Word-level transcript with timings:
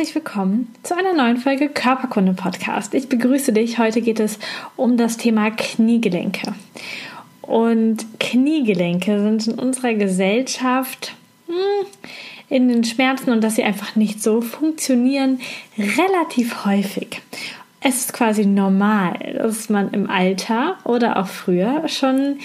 Herzlich 0.00 0.14
willkommen 0.14 0.74
zu 0.82 0.96
einer 0.96 1.12
neuen 1.12 1.36
Folge 1.36 1.68
Körperkunde 1.68 2.32
Podcast. 2.32 2.94
Ich 2.94 3.10
begrüße 3.10 3.52
dich. 3.52 3.78
Heute 3.78 4.00
geht 4.00 4.18
es 4.18 4.38
um 4.74 4.96
das 4.96 5.18
Thema 5.18 5.50
Kniegelenke. 5.50 6.54
Und 7.42 8.06
Kniegelenke 8.18 9.20
sind 9.20 9.46
in 9.46 9.58
unserer 9.58 9.92
Gesellschaft 9.92 11.14
hm, 11.48 11.86
in 12.48 12.68
den 12.68 12.84
Schmerzen 12.84 13.30
und 13.30 13.44
dass 13.44 13.56
sie 13.56 13.62
einfach 13.62 13.94
nicht 13.94 14.22
so 14.22 14.40
funktionieren, 14.40 15.38
relativ 15.76 16.64
häufig. 16.64 17.20
Es 17.82 17.96
ist 17.96 18.14
quasi 18.14 18.46
normal, 18.46 19.18
dass 19.36 19.68
man 19.68 19.90
im 19.90 20.08
Alter 20.08 20.78
oder 20.84 21.18
auch 21.18 21.28
früher 21.28 21.86
schon 21.88 22.38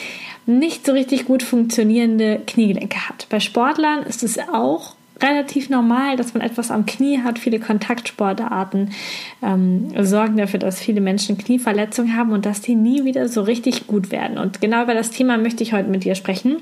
nicht 0.45 0.85
so 0.85 0.91
richtig 0.91 1.23
gut 1.23 1.41
funktionierende 1.41 2.41
Kniegelenke 2.45 3.07
hat. 3.07 3.27
Bei 3.29 3.39
Sportlern 3.39 4.03
ist 4.03 4.23
es 4.23 4.39
auch 4.39 4.94
relativ 5.21 5.69
normal, 5.69 6.17
dass 6.17 6.33
man 6.33 6.41
etwas 6.41 6.71
am 6.71 6.85
Knie 6.85 7.19
hat. 7.23 7.39
Viele 7.39 7.59
Kontaktsportarten 7.59 8.91
ähm, 9.41 9.91
sorgen 10.05 10.37
dafür, 10.37 10.59
dass 10.59 10.79
viele 10.79 11.01
Menschen 11.01 11.37
Knieverletzungen 11.37 12.15
haben 12.15 12.31
und 12.31 12.45
dass 12.45 12.61
die 12.61 12.75
nie 12.75 13.05
wieder 13.05 13.27
so 13.27 13.41
richtig 13.41 13.87
gut 13.87 14.11
werden. 14.11 14.37
Und 14.37 14.61
genau 14.61 14.83
über 14.83 14.93
das 14.93 15.11
Thema 15.11 15.37
möchte 15.37 15.63
ich 15.63 15.73
heute 15.73 15.89
mit 15.89 16.03
dir 16.03 16.15
sprechen. 16.15 16.57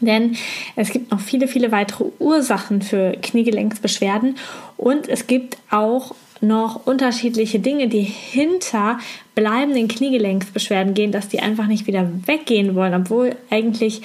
Denn 0.00 0.36
es 0.76 0.90
gibt 0.90 1.10
noch 1.10 1.20
viele, 1.20 1.46
viele 1.46 1.72
weitere 1.72 2.04
Ursachen 2.18 2.80
für 2.80 3.12
Kniegelenksbeschwerden 3.20 4.36
und 4.78 5.08
es 5.08 5.26
gibt 5.26 5.58
auch 5.70 6.14
noch 6.40 6.86
unterschiedliche 6.86 7.60
Dinge, 7.60 7.88
die 7.88 8.00
hinter 8.00 8.98
bleibenden 9.34 9.88
Kniegelenksbeschwerden 9.88 10.94
gehen, 10.94 11.12
dass 11.12 11.28
die 11.28 11.40
einfach 11.40 11.66
nicht 11.66 11.86
wieder 11.86 12.10
weggehen 12.26 12.74
wollen, 12.74 12.94
obwohl 12.94 13.36
eigentlich 13.50 14.00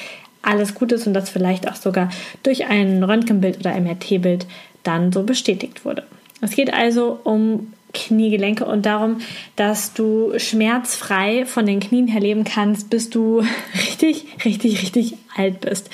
alles 0.45 0.75
gut 0.75 0.91
ist 0.91 1.07
und 1.07 1.13
das 1.13 1.29
vielleicht 1.29 1.69
auch 1.69 1.75
sogar 1.75 2.09
durch 2.43 2.65
ein 2.65 3.03
Röntgenbild 3.03 3.59
oder 3.59 3.79
MRT-Bild 3.79 4.45
dann 4.83 5.11
so 5.11 5.23
bestätigt 5.23 5.85
wurde. 5.85 6.03
Es 6.41 6.51
geht 6.51 6.73
also 6.73 7.19
um 7.23 7.73
Kniegelenke 7.93 8.65
und 8.65 8.85
darum, 8.85 9.19
dass 9.55 9.93
du 9.93 10.37
schmerzfrei 10.37 11.45
von 11.45 11.65
den 11.65 11.79
Knien 11.79 12.07
her 12.07 12.21
leben 12.21 12.43
kannst, 12.43 12.89
bis 12.89 13.09
du 13.09 13.43
richtig, 13.73 14.25
richtig, 14.43 14.81
richtig 14.81 15.15
alt 15.35 15.61
bist. 15.61 15.89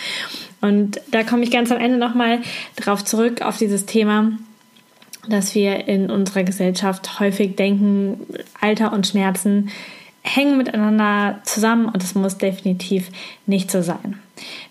Und 0.59 0.99
da 1.11 1.23
komme 1.23 1.43
ich 1.43 1.51
ganz 1.51 1.71
am 1.71 1.79
Ende 1.79 1.97
nochmal 1.97 2.39
drauf 2.75 3.05
zurück, 3.05 3.41
auf 3.41 3.57
dieses 3.57 3.85
Thema, 3.85 4.31
dass 5.27 5.55
wir 5.55 5.87
in 5.87 6.09
unserer 6.09 6.43
Gesellschaft 6.43 7.19
häufig 7.19 7.55
denken, 7.55 8.27
Alter 8.59 8.91
und 8.93 9.07
Schmerzen 9.07 9.69
hängen 10.23 10.57
miteinander 10.57 11.39
zusammen 11.43 11.87
und 11.87 12.03
es 12.03 12.15
muss 12.15 12.37
definitiv 12.37 13.09
nicht 13.47 13.71
so 13.71 13.81
sein. 13.81 14.19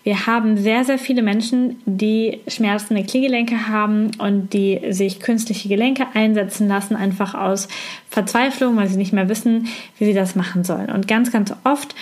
Wir 0.03 0.25
haben 0.25 0.57
sehr, 0.57 0.83
sehr 0.83 0.97
viele 0.97 1.21
Menschen, 1.21 1.81
die 1.85 2.39
schmerzende 2.47 3.03
Kniegelenke 3.03 3.67
haben 3.67 4.11
und 4.17 4.53
die 4.53 4.81
sich 4.89 5.19
künstliche 5.19 5.69
Gelenke 5.69 6.07
einsetzen 6.13 6.67
lassen, 6.67 6.95
einfach 6.95 7.35
aus 7.35 7.67
Verzweiflung, 8.09 8.75
weil 8.77 8.87
sie 8.87 8.97
nicht 8.97 9.13
mehr 9.13 9.29
wissen, 9.29 9.67
wie 9.97 10.05
sie 10.05 10.13
das 10.13 10.35
machen 10.35 10.63
sollen. 10.63 10.89
Und 10.89 11.07
ganz, 11.07 11.31
ganz 11.31 11.53
oft 11.63 11.95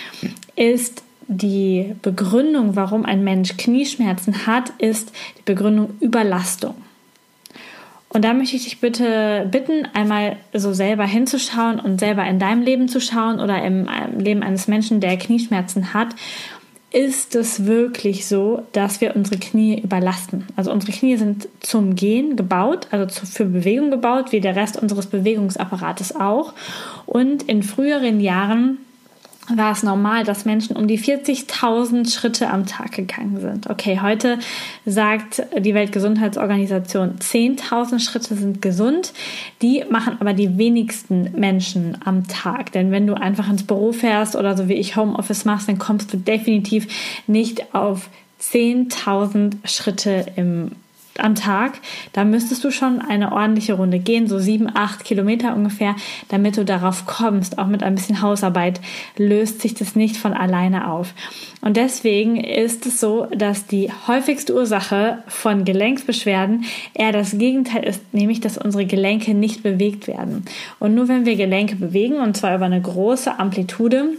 ist 0.56 1.02
die 1.28 1.94
Begründung, 2.02 2.74
warum 2.74 3.04
ein 3.04 3.22
Mensch 3.22 3.56
Knieschmerzen 3.56 4.46
hat, 4.46 4.70
ist 4.78 5.12
die 5.38 5.42
Begründung 5.44 5.90
Überlastung. 6.00 6.74
Und 8.12 8.24
da 8.24 8.34
möchte 8.34 8.56
ich 8.56 8.64
dich 8.64 8.80
bitte 8.80 9.48
bitten, 9.50 9.86
einmal 9.94 10.36
so 10.52 10.72
selber 10.72 11.04
hinzuschauen 11.04 11.78
und 11.78 12.00
selber 12.00 12.24
in 12.26 12.40
deinem 12.40 12.62
Leben 12.62 12.88
zu 12.88 13.00
schauen 13.00 13.38
oder 13.38 13.62
im 13.62 13.88
Leben 14.18 14.42
eines 14.42 14.66
Menschen, 14.66 15.00
der 15.00 15.16
Knieschmerzen 15.16 15.94
hat. 15.94 16.08
Ist 16.92 17.36
es 17.36 17.66
wirklich 17.66 18.26
so, 18.26 18.66
dass 18.72 19.00
wir 19.00 19.14
unsere 19.14 19.38
Knie 19.38 19.80
überlasten? 19.80 20.48
Also 20.56 20.72
unsere 20.72 20.90
Knie 20.90 21.16
sind 21.16 21.48
zum 21.60 21.94
Gehen 21.94 22.34
gebaut, 22.34 22.88
also 22.90 23.24
für 23.26 23.44
Bewegung 23.44 23.92
gebaut, 23.92 24.32
wie 24.32 24.40
der 24.40 24.56
Rest 24.56 24.76
unseres 24.76 25.06
Bewegungsapparates 25.06 26.16
auch. 26.16 26.52
Und 27.06 27.44
in 27.44 27.62
früheren 27.62 28.18
Jahren 28.18 28.78
war 29.56 29.72
es 29.72 29.82
normal, 29.82 30.24
dass 30.24 30.44
Menschen 30.44 30.76
um 30.76 30.86
die 30.86 30.98
40.000 30.98 32.12
Schritte 32.12 32.50
am 32.50 32.66
Tag 32.66 32.92
gegangen 32.92 33.40
sind. 33.40 33.68
Okay, 33.68 34.00
heute 34.00 34.38
sagt 34.86 35.42
die 35.58 35.74
Weltgesundheitsorganisation, 35.74 37.16
10.000 37.18 38.00
Schritte 38.00 38.34
sind 38.34 38.62
gesund. 38.62 39.12
Die 39.62 39.84
machen 39.90 40.16
aber 40.20 40.32
die 40.32 40.58
wenigsten 40.58 41.32
Menschen 41.38 41.98
am 42.04 42.26
Tag. 42.28 42.72
Denn 42.72 42.90
wenn 42.90 43.06
du 43.06 43.14
einfach 43.14 43.48
ins 43.48 43.62
Büro 43.62 43.92
fährst 43.92 44.36
oder 44.36 44.56
so 44.56 44.68
wie 44.68 44.74
ich 44.74 44.96
Homeoffice 44.96 45.44
machst, 45.44 45.68
dann 45.68 45.78
kommst 45.78 46.12
du 46.12 46.16
definitiv 46.16 46.86
nicht 47.26 47.74
auf 47.74 48.08
10.000 48.40 49.56
Schritte 49.64 50.26
im 50.36 50.72
am 51.20 51.34
Tag, 51.34 51.78
da 52.12 52.24
müsstest 52.24 52.64
du 52.64 52.70
schon 52.70 53.00
eine 53.00 53.32
ordentliche 53.32 53.74
Runde 53.74 53.98
gehen, 53.98 54.26
so 54.26 54.38
sieben, 54.38 54.68
acht 54.74 55.04
Kilometer 55.04 55.54
ungefähr, 55.54 55.94
damit 56.28 56.56
du 56.56 56.64
darauf 56.64 57.06
kommst. 57.06 57.58
Auch 57.58 57.66
mit 57.66 57.82
ein 57.82 57.94
bisschen 57.94 58.22
Hausarbeit 58.22 58.80
löst 59.16 59.60
sich 59.60 59.74
das 59.74 59.96
nicht 59.96 60.16
von 60.16 60.32
alleine 60.32 60.90
auf. 60.90 61.14
Und 61.60 61.76
deswegen 61.76 62.36
ist 62.36 62.86
es 62.86 63.00
so, 63.00 63.26
dass 63.26 63.66
die 63.66 63.90
häufigste 64.06 64.54
Ursache 64.54 65.22
von 65.28 65.64
Gelenksbeschwerden 65.64 66.64
eher 66.94 67.12
das 67.12 67.36
Gegenteil 67.36 67.84
ist, 67.84 68.14
nämlich 68.14 68.40
dass 68.40 68.58
unsere 68.58 68.86
Gelenke 68.86 69.34
nicht 69.34 69.62
bewegt 69.62 70.06
werden. 70.06 70.44
Und 70.78 70.94
nur 70.94 71.08
wenn 71.08 71.26
wir 71.26 71.36
Gelenke 71.36 71.76
bewegen, 71.76 72.20
und 72.20 72.36
zwar 72.36 72.54
über 72.54 72.66
eine 72.66 72.80
große 72.80 73.38
Amplitude, 73.38 74.14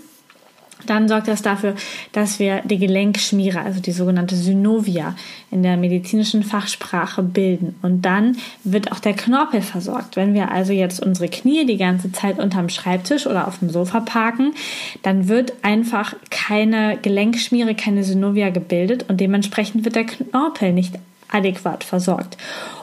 dann 0.85 1.07
sorgt 1.07 1.27
das 1.27 1.41
dafür, 1.41 1.75
dass 2.11 2.39
wir 2.39 2.61
die 2.63 2.77
Gelenkschmiere, 2.77 3.61
also 3.61 3.81
die 3.81 3.91
sogenannte 3.91 4.35
Synovia 4.35 5.15
in 5.51 5.63
der 5.63 5.77
medizinischen 5.77 6.43
Fachsprache 6.43 7.23
bilden. 7.23 7.75
Und 7.81 8.03
dann 8.03 8.37
wird 8.63 8.91
auch 8.91 8.99
der 8.99 9.13
Knorpel 9.13 9.61
versorgt. 9.61 10.15
Wenn 10.15 10.33
wir 10.33 10.51
also 10.51 10.73
jetzt 10.73 11.05
unsere 11.05 11.29
Knie 11.29 11.65
die 11.65 11.77
ganze 11.77 12.11
Zeit 12.11 12.39
unterm 12.39 12.69
Schreibtisch 12.69 13.27
oder 13.27 13.47
auf 13.47 13.59
dem 13.59 13.69
Sofa 13.69 13.99
parken, 13.99 14.53
dann 15.03 15.27
wird 15.27 15.53
einfach 15.61 16.15
keine 16.29 16.97
Gelenkschmiere, 17.01 17.75
keine 17.75 18.03
Synovia 18.03 18.49
gebildet 18.49 19.05
und 19.07 19.19
dementsprechend 19.19 19.85
wird 19.85 19.95
der 19.95 20.05
Knorpel 20.05 20.73
nicht 20.73 20.95
adäquat 21.29 21.83
versorgt. 21.83 22.37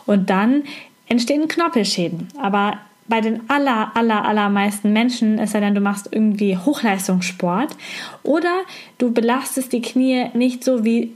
Und 0.06 0.30
dann 0.30 0.64
entstehen 1.06 1.48
Knorpelschäden. 1.48 2.28
Aber 2.40 2.78
bei 3.08 3.20
den 3.20 3.48
aller, 3.48 3.92
aller, 3.94 4.24
allermeisten 4.24 4.92
Menschen, 4.92 5.38
es 5.38 5.52
sei 5.52 5.60
denn, 5.60 5.74
du 5.74 5.80
machst 5.80 6.08
irgendwie 6.10 6.56
Hochleistungssport 6.56 7.76
oder 8.22 8.60
du 8.98 9.12
belastest 9.12 9.72
die 9.72 9.82
Knie 9.82 10.26
nicht 10.34 10.62
so, 10.62 10.84
wie 10.84 11.12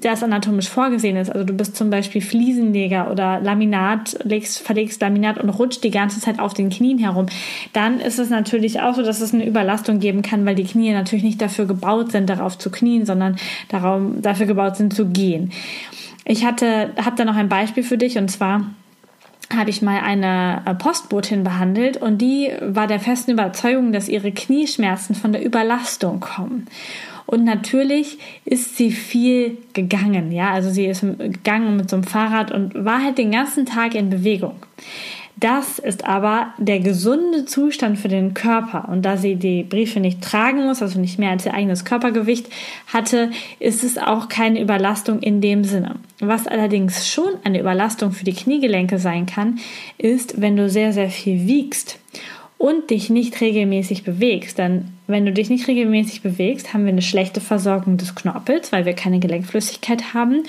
das 0.00 0.22
anatomisch 0.22 0.68
vorgesehen 0.68 1.16
ist. 1.16 1.30
Also 1.30 1.44
du 1.44 1.52
bist 1.52 1.76
zum 1.76 1.90
Beispiel 1.90 2.20
Fliesenleger 2.20 3.10
oder 3.10 3.40
Laminat, 3.40 4.18
legst, 4.24 4.58
verlegst 4.58 5.00
Laminat 5.00 5.38
und 5.38 5.50
rutscht 5.50 5.84
die 5.84 5.90
ganze 5.90 6.20
Zeit 6.20 6.40
auf 6.40 6.54
den 6.54 6.70
Knien 6.70 6.98
herum. 6.98 7.26
Dann 7.72 8.00
ist 8.00 8.18
es 8.18 8.30
natürlich 8.30 8.80
auch 8.80 8.94
so, 8.94 9.02
dass 9.02 9.20
es 9.20 9.34
eine 9.34 9.46
Überlastung 9.46 10.00
geben 10.00 10.22
kann, 10.22 10.44
weil 10.46 10.54
die 10.54 10.64
Knie 10.64 10.92
natürlich 10.92 11.24
nicht 11.24 11.40
dafür 11.40 11.66
gebaut 11.66 12.12
sind, 12.12 12.28
darauf 12.28 12.58
zu 12.58 12.70
knien, 12.70 13.06
sondern 13.06 13.36
dafür 13.68 14.46
gebaut 14.46 14.76
sind 14.76 14.94
zu 14.94 15.06
gehen. 15.06 15.52
Ich 16.24 16.44
hatte, 16.44 16.90
habe 16.96 17.16
da 17.16 17.24
noch 17.24 17.36
ein 17.36 17.48
Beispiel 17.48 17.82
für 17.82 17.98
dich 17.98 18.16
und 18.18 18.30
zwar 18.30 18.64
habe 19.56 19.70
ich 19.70 19.82
mal 19.82 20.00
eine 20.00 20.62
äh, 20.66 20.74
Postbotin 20.74 21.44
behandelt 21.44 21.96
und 21.96 22.18
die 22.18 22.50
war 22.60 22.86
der 22.86 23.00
festen 23.00 23.32
Überzeugung, 23.32 23.92
dass 23.92 24.08
ihre 24.08 24.32
Knieschmerzen 24.32 25.14
von 25.14 25.32
der 25.32 25.44
Überlastung 25.44 26.20
kommen. 26.20 26.66
Und 27.26 27.44
natürlich 27.44 28.18
ist 28.44 28.76
sie 28.76 28.90
viel 28.90 29.56
gegangen, 29.72 30.30
ja, 30.30 30.50
also 30.50 30.70
sie 30.70 30.86
ist 30.86 31.00
gegangen 31.00 31.76
mit 31.76 31.88
so 31.88 31.96
einem 31.96 32.04
Fahrrad 32.04 32.52
und 32.52 32.84
war 32.84 33.02
halt 33.02 33.16
den 33.18 33.30
ganzen 33.30 33.64
Tag 33.64 33.94
in 33.94 34.10
Bewegung. 34.10 34.56
Das 35.36 35.80
ist 35.80 36.04
aber 36.04 36.54
der 36.58 36.78
gesunde 36.78 37.44
Zustand 37.44 37.98
für 37.98 38.08
den 38.08 38.34
Körper. 38.34 38.88
Und 38.88 39.02
da 39.02 39.16
sie 39.16 39.34
die 39.34 39.64
Briefe 39.64 39.98
nicht 39.98 40.22
tragen 40.22 40.64
muss, 40.64 40.80
also 40.80 41.00
nicht 41.00 41.18
mehr 41.18 41.30
als 41.30 41.44
ihr 41.44 41.54
eigenes 41.54 41.84
Körpergewicht 41.84 42.48
hatte, 42.86 43.30
ist 43.58 43.82
es 43.82 43.98
auch 43.98 44.28
keine 44.28 44.60
Überlastung 44.60 45.20
in 45.20 45.40
dem 45.40 45.64
Sinne. 45.64 45.96
Was 46.20 46.46
allerdings 46.46 47.08
schon 47.08 47.32
eine 47.42 47.60
Überlastung 47.60 48.12
für 48.12 48.24
die 48.24 48.32
Kniegelenke 48.32 48.98
sein 48.98 49.26
kann, 49.26 49.58
ist, 49.98 50.40
wenn 50.40 50.56
du 50.56 50.70
sehr, 50.70 50.92
sehr 50.92 51.10
viel 51.10 51.46
wiegst 51.48 51.98
und 52.56 52.90
dich 52.90 53.10
nicht 53.10 53.40
regelmäßig 53.40 54.04
bewegst. 54.04 54.58
Denn 54.58 54.90
wenn 55.06 55.26
du 55.26 55.32
dich 55.32 55.50
nicht 55.50 55.66
regelmäßig 55.66 56.22
bewegst, 56.22 56.72
haben 56.72 56.84
wir 56.84 56.92
eine 56.92 57.02
schlechte 57.02 57.40
Versorgung 57.40 57.96
des 57.96 58.14
Knorpels, 58.14 58.72
weil 58.72 58.86
wir 58.86 58.94
keine 58.94 59.18
Gelenkflüssigkeit 59.18 60.14
haben. 60.14 60.44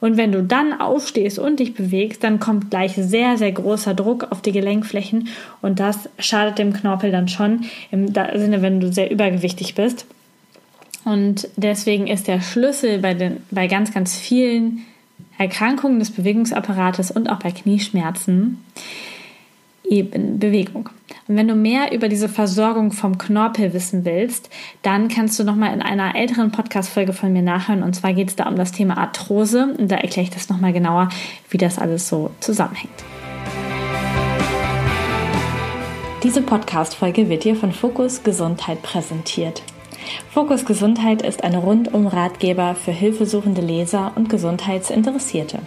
Und 0.00 0.16
wenn 0.16 0.32
du 0.32 0.42
dann 0.42 0.80
aufstehst 0.80 1.38
und 1.38 1.60
dich 1.60 1.74
bewegst, 1.74 2.24
dann 2.24 2.40
kommt 2.40 2.70
gleich 2.70 2.94
sehr, 2.94 3.36
sehr 3.36 3.52
großer 3.52 3.94
Druck 3.94 4.28
auf 4.30 4.40
die 4.40 4.52
Gelenkflächen 4.52 5.28
und 5.60 5.78
das 5.78 6.08
schadet 6.18 6.58
dem 6.58 6.72
Knorpel 6.72 7.10
dann 7.10 7.28
schon 7.28 7.64
im 7.90 8.08
Sinne, 8.08 8.62
wenn 8.62 8.80
du 8.80 8.92
sehr 8.92 9.10
übergewichtig 9.10 9.74
bist. 9.74 10.06
Und 11.04 11.48
deswegen 11.56 12.06
ist 12.06 12.28
der 12.28 12.40
Schlüssel 12.40 12.98
bei, 12.98 13.14
den, 13.14 13.38
bei 13.50 13.66
ganz, 13.66 13.92
ganz 13.92 14.16
vielen 14.16 14.80
Erkrankungen 15.38 15.98
des 15.98 16.10
Bewegungsapparates 16.10 17.10
und 17.10 17.28
auch 17.30 17.38
bei 17.38 17.50
Knieschmerzen 17.50 18.58
eben 19.90 20.38
Bewegung. 20.38 20.88
Und 21.28 21.36
wenn 21.36 21.48
du 21.48 21.54
mehr 21.54 21.92
über 21.92 22.08
diese 22.08 22.28
Versorgung 22.28 22.92
vom 22.92 23.18
Knorpel 23.18 23.74
wissen 23.74 24.04
willst, 24.04 24.48
dann 24.82 25.08
kannst 25.08 25.38
du 25.38 25.44
nochmal 25.44 25.74
in 25.74 25.82
einer 25.82 26.14
älteren 26.14 26.52
Podcast-Folge 26.52 27.12
von 27.12 27.32
mir 27.32 27.42
nachhören. 27.42 27.82
Und 27.82 27.94
zwar 27.94 28.14
geht 28.14 28.28
es 28.28 28.36
da 28.36 28.48
um 28.48 28.56
das 28.56 28.72
Thema 28.72 28.96
Arthrose. 28.96 29.74
Und 29.76 29.90
da 29.90 29.96
erkläre 29.96 30.24
ich 30.24 30.30
das 30.30 30.48
nochmal 30.48 30.72
genauer, 30.72 31.08
wie 31.50 31.58
das 31.58 31.78
alles 31.78 32.08
so 32.08 32.30
zusammenhängt. 32.40 33.04
Diese 36.22 36.42
Podcast-Folge 36.42 37.28
wird 37.28 37.44
dir 37.44 37.56
von 37.56 37.72
Fokus 37.72 38.22
Gesundheit 38.22 38.82
präsentiert. 38.82 39.62
Fokus 40.32 40.64
Gesundheit 40.64 41.22
ist 41.22 41.44
ein 41.44 41.54
Rundum-Ratgeber 41.54 42.74
für 42.74 42.92
hilfesuchende 42.92 43.60
Leser 43.60 44.12
und 44.14 44.28
Gesundheitsinteressierte. 44.28 45.58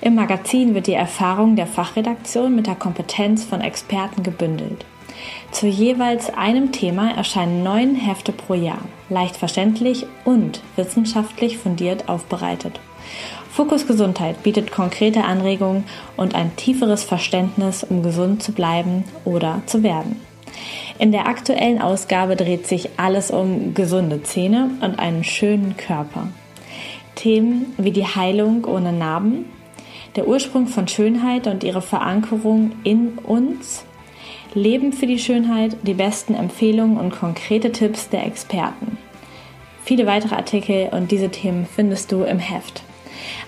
Im 0.00 0.14
Magazin 0.14 0.74
wird 0.74 0.86
die 0.86 0.94
Erfahrung 0.94 1.56
der 1.56 1.66
Fachredaktion 1.66 2.54
mit 2.54 2.66
der 2.66 2.74
Kompetenz 2.74 3.44
von 3.44 3.60
Experten 3.60 4.22
gebündelt. 4.22 4.84
Zu 5.52 5.66
jeweils 5.66 6.32
einem 6.34 6.72
Thema 6.72 7.12
erscheinen 7.16 7.62
neun 7.62 7.94
Hefte 7.94 8.32
pro 8.32 8.54
Jahr, 8.54 8.82
leicht 9.08 9.36
verständlich 9.36 10.06
und 10.24 10.60
wissenschaftlich 10.76 11.58
fundiert 11.58 12.08
aufbereitet. 12.08 12.80
Fokus 13.50 13.86
Gesundheit 13.86 14.42
bietet 14.42 14.72
konkrete 14.72 15.24
Anregungen 15.24 15.84
und 16.16 16.34
ein 16.34 16.56
tieferes 16.56 17.04
Verständnis, 17.04 17.84
um 17.84 18.02
gesund 18.02 18.42
zu 18.42 18.52
bleiben 18.52 19.04
oder 19.24 19.62
zu 19.66 19.84
werden. 19.84 20.20
In 20.98 21.10
der 21.10 21.26
aktuellen 21.26 21.80
Ausgabe 21.80 22.36
dreht 22.36 22.68
sich 22.68 22.90
alles 22.98 23.32
um 23.32 23.74
gesunde 23.74 24.22
Zähne 24.22 24.70
und 24.80 24.98
einen 24.98 25.24
schönen 25.24 25.76
Körper. 25.76 26.28
Themen 27.16 27.74
wie 27.78 27.90
die 27.90 28.06
Heilung 28.06 28.64
ohne 28.64 28.92
Narben, 28.92 29.46
der 30.14 30.28
Ursprung 30.28 30.68
von 30.68 30.86
Schönheit 30.86 31.48
und 31.48 31.64
ihre 31.64 31.82
Verankerung 31.82 32.72
in 32.84 33.18
uns, 33.18 33.84
Leben 34.54 34.92
für 34.92 35.08
die 35.08 35.18
Schönheit, 35.18 35.76
die 35.82 35.94
besten 35.94 36.34
Empfehlungen 36.34 36.96
und 36.96 37.10
konkrete 37.10 37.72
Tipps 37.72 38.08
der 38.08 38.24
Experten. 38.24 38.96
Viele 39.84 40.06
weitere 40.06 40.36
Artikel 40.36 40.90
und 40.92 41.10
diese 41.10 41.28
Themen 41.28 41.66
findest 41.66 42.12
du 42.12 42.22
im 42.22 42.38
Heft. 42.38 42.83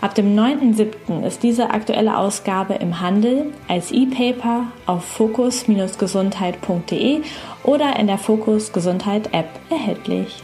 Ab 0.00 0.14
dem 0.14 0.34
9.7. 0.36 1.26
ist 1.26 1.42
diese 1.42 1.70
aktuelle 1.70 2.16
Ausgabe 2.16 2.74
im 2.74 3.00
Handel 3.00 3.46
als 3.68 3.90
E-Paper 3.92 4.68
auf 4.86 5.04
fokus-gesundheit.de 5.04 7.20
oder 7.62 7.98
in 7.98 8.06
der 8.06 8.18
Fokus 8.18 8.72
Gesundheit 8.72 9.32
App 9.32 9.48
erhältlich. 9.70 10.42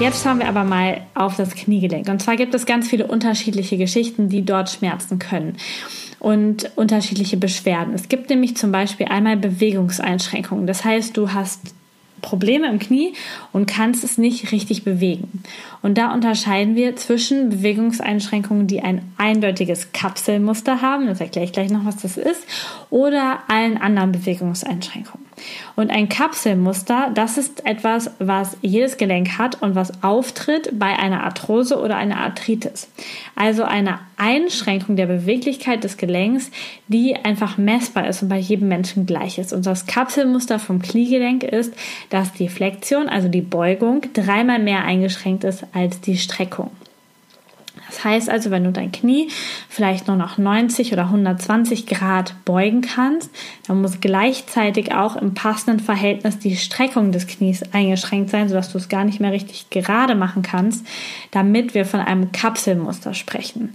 Jetzt 0.00 0.22
schauen 0.22 0.38
wir 0.38 0.48
aber 0.48 0.62
mal 0.62 1.00
auf 1.14 1.36
das 1.36 1.56
Kniegelenk. 1.56 2.08
Und 2.08 2.22
zwar 2.22 2.36
gibt 2.36 2.54
es 2.54 2.66
ganz 2.66 2.88
viele 2.88 3.08
unterschiedliche 3.08 3.76
Geschichten, 3.76 4.28
die 4.28 4.44
dort 4.44 4.70
schmerzen 4.70 5.18
können 5.18 5.56
und 6.20 6.70
unterschiedliche 6.76 7.36
Beschwerden. 7.36 7.94
Es 7.94 8.08
gibt 8.08 8.30
nämlich 8.30 8.56
zum 8.56 8.70
Beispiel 8.70 9.06
einmal 9.06 9.36
Bewegungseinschränkungen. 9.36 10.68
Das 10.68 10.84
heißt, 10.84 11.16
du 11.16 11.32
hast 11.32 11.74
Probleme 12.20 12.68
im 12.68 12.78
Knie 12.78 13.14
und 13.52 13.66
kannst 13.66 14.04
es 14.04 14.18
nicht 14.18 14.52
richtig 14.52 14.84
bewegen. 14.84 15.42
Und 15.82 15.98
da 15.98 16.12
unterscheiden 16.12 16.74
wir 16.74 16.96
zwischen 16.96 17.50
Bewegungseinschränkungen, 17.50 18.66
die 18.66 18.80
ein 18.80 19.12
eindeutiges 19.16 19.92
Kapselmuster 19.92 20.82
haben, 20.82 21.06
das 21.06 21.20
erkläre 21.20 21.44
ich 21.44 21.52
gleich 21.52 21.70
noch, 21.70 21.84
was 21.84 21.96
das 21.98 22.16
ist, 22.16 22.42
oder 22.90 23.38
allen 23.48 23.78
anderen 23.78 24.12
Bewegungseinschränkungen. 24.12 25.28
Und 25.76 25.90
ein 25.90 26.08
Kapselmuster, 26.08 27.10
das 27.14 27.38
ist 27.38 27.64
etwas, 27.64 28.10
was 28.18 28.56
jedes 28.62 28.96
Gelenk 28.96 29.38
hat 29.38 29.62
und 29.62 29.74
was 29.74 30.02
auftritt 30.02 30.78
bei 30.78 30.98
einer 30.98 31.24
Arthrose 31.24 31.80
oder 31.80 31.96
einer 31.96 32.18
Arthritis. 32.18 32.88
Also 33.36 33.64
eine 33.64 34.00
Einschränkung 34.16 34.96
der 34.96 35.06
Beweglichkeit 35.06 35.84
des 35.84 35.96
Gelenks, 35.96 36.50
die 36.88 37.14
einfach 37.14 37.56
messbar 37.56 38.08
ist 38.08 38.22
und 38.22 38.28
bei 38.28 38.38
jedem 38.38 38.68
Menschen 38.68 39.06
gleich 39.06 39.38
ist. 39.38 39.52
Und 39.52 39.66
das 39.66 39.86
Kapselmuster 39.86 40.58
vom 40.58 40.82
Kniegelenk 40.82 41.44
ist, 41.44 41.72
dass 42.10 42.32
die 42.32 42.48
Flexion, 42.48 43.08
also 43.08 43.28
die 43.28 43.42
Beugung, 43.42 44.02
dreimal 44.12 44.58
mehr 44.58 44.84
eingeschränkt 44.84 45.44
ist 45.44 45.64
als 45.72 46.00
die 46.00 46.16
Streckung. 46.16 46.70
Das 47.88 48.04
heißt 48.04 48.28
also, 48.28 48.50
wenn 48.50 48.64
du 48.64 48.72
dein 48.72 48.92
Knie 48.92 49.28
vielleicht 49.68 50.08
nur 50.08 50.16
noch 50.16 50.36
90 50.36 50.92
oder 50.92 51.04
120 51.04 51.86
Grad 51.86 52.34
beugen 52.44 52.82
kannst, 52.82 53.30
dann 53.66 53.80
muss 53.80 54.00
gleichzeitig 54.00 54.94
auch 54.94 55.16
im 55.16 55.34
passenden 55.34 55.80
Verhältnis 55.80 56.38
die 56.38 56.56
Streckung 56.56 57.12
des 57.12 57.26
Knies 57.26 57.62
eingeschränkt 57.72 58.30
sein, 58.30 58.48
sodass 58.48 58.72
du 58.72 58.78
es 58.78 58.88
gar 58.88 59.04
nicht 59.04 59.20
mehr 59.20 59.32
richtig 59.32 59.70
gerade 59.70 60.14
machen 60.14 60.42
kannst, 60.42 60.86
damit 61.30 61.74
wir 61.74 61.84
von 61.84 62.00
einem 62.00 62.30
Kapselmuster 62.32 63.14
sprechen. 63.14 63.74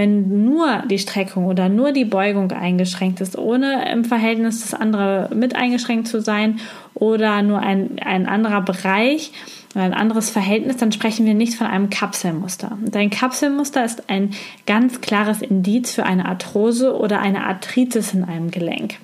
Wenn 0.00 0.46
nur 0.46 0.84
die 0.88 0.98
Streckung 0.98 1.44
oder 1.44 1.68
nur 1.68 1.92
die 1.92 2.06
Beugung 2.06 2.50
eingeschränkt 2.52 3.20
ist, 3.20 3.36
ohne 3.36 3.86
im 3.92 4.06
Verhältnis 4.06 4.62
das 4.62 4.72
andere 4.72 5.28
mit 5.34 5.56
eingeschränkt 5.56 6.08
zu 6.08 6.22
sein 6.22 6.58
oder 6.94 7.42
nur 7.42 7.58
ein, 7.58 7.98
ein 8.02 8.26
anderer 8.26 8.62
Bereich, 8.62 9.30
ein 9.74 9.92
anderes 9.92 10.30
Verhältnis, 10.30 10.78
dann 10.78 10.90
sprechen 10.90 11.26
wir 11.26 11.34
nicht 11.34 11.54
von 11.54 11.66
einem 11.66 11.90
Kapselmuster. 11.90 12.78
Dein 12.90 13.10
Kapselmuster 13.10 13.84
ist 13.84 14.08
ein 14.08 14.30
ganz 14.66 15.02
klares 15.02 15.42
Indiz 15.42 15.90
für 15.90 16.06
eine 16.06 16.24
Arthrose 16.24 16.96
oder 16.96 17.20
eine 17.20 17.44
Arthritis 17.44 18.14
in 18.14 18.24
einem 18.24 18.50
Gelenk. 18.50 18.94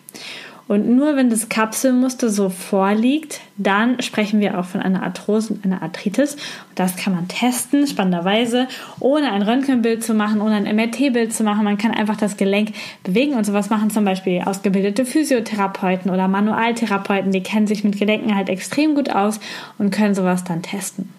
Und 0.69 0.89
nur 0.89 1.15
wenn 1.15 1.31
das 1.31 1.49
Kapselmuster 1.49 2.29
so 2.29 2.49
vorliegt, 2.49 3.41
dann 3.57 4.03
sprechen 4.03 4.41
wir 4.41 4.59
auch 4.59 4.65
von 4.65 4.81
einer 4.81 5.05
Arthrose 5.05 5.55
und 5.55 5.65
einer 5.65 5.81
Arthritis. 5.81 6.35
Und 6.35 6.77
das 6.77 6.97
kann 6.97 7.15
man 7.15 7.29
testen, 7.29 7.87
spannenderweise, 7.87 8.67
ohne 8.99 9.31
ein 9.31 9.43
Röntgenbild 9.43 10.03
zu 10.03 10.13
machen, 10.13 10.41
ohne 10.41 10.57
ein 10.57 10.77
MRT-Bild 10.77 11.33
zu 11.33 11.45
machen. 11.45 11.65
Man 11.65 11.79
kann 11.79 11.93
einfach 11.93 12.17
das 12.17 12.37
Gelenk 12.37 12.73
bewegen 13.05 13.35
und 13.35 13.45
sowas 13.45 13.71
machen 13.71 13.91
zum 13.91 14.05
Beispiel 14.05 14.43
ausgebildete 14.45 15.05
Physiotherapeuten 15.05 16.11
oder 16.11 16.27
Manualtherapeuten, 16.27 17.31
die 17.31 17.45
kennen 17.45 17.69
sich 17.69 17.85
mit 17.85 17.97
Gelenken 17.97 18.35
halt 18.35 18.49
extrem 18.49 18.97
gut 18.97 19.11
aus 19.11 19.39
und 19.79 19.91
können 19.91 20.17
sowas 20.17 20.43
dann 20.43 20.63
testen. 20.63 21.11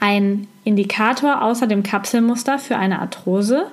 Ein 0.00 0.48
Indikator 0.64 1.42
außer 1.42 1.68
dem 1.68 1.84
Kapselmuster 1.84 2.58
für 2.58 2.76
eine 2.76 2.98
Arthrose 3.00 3.66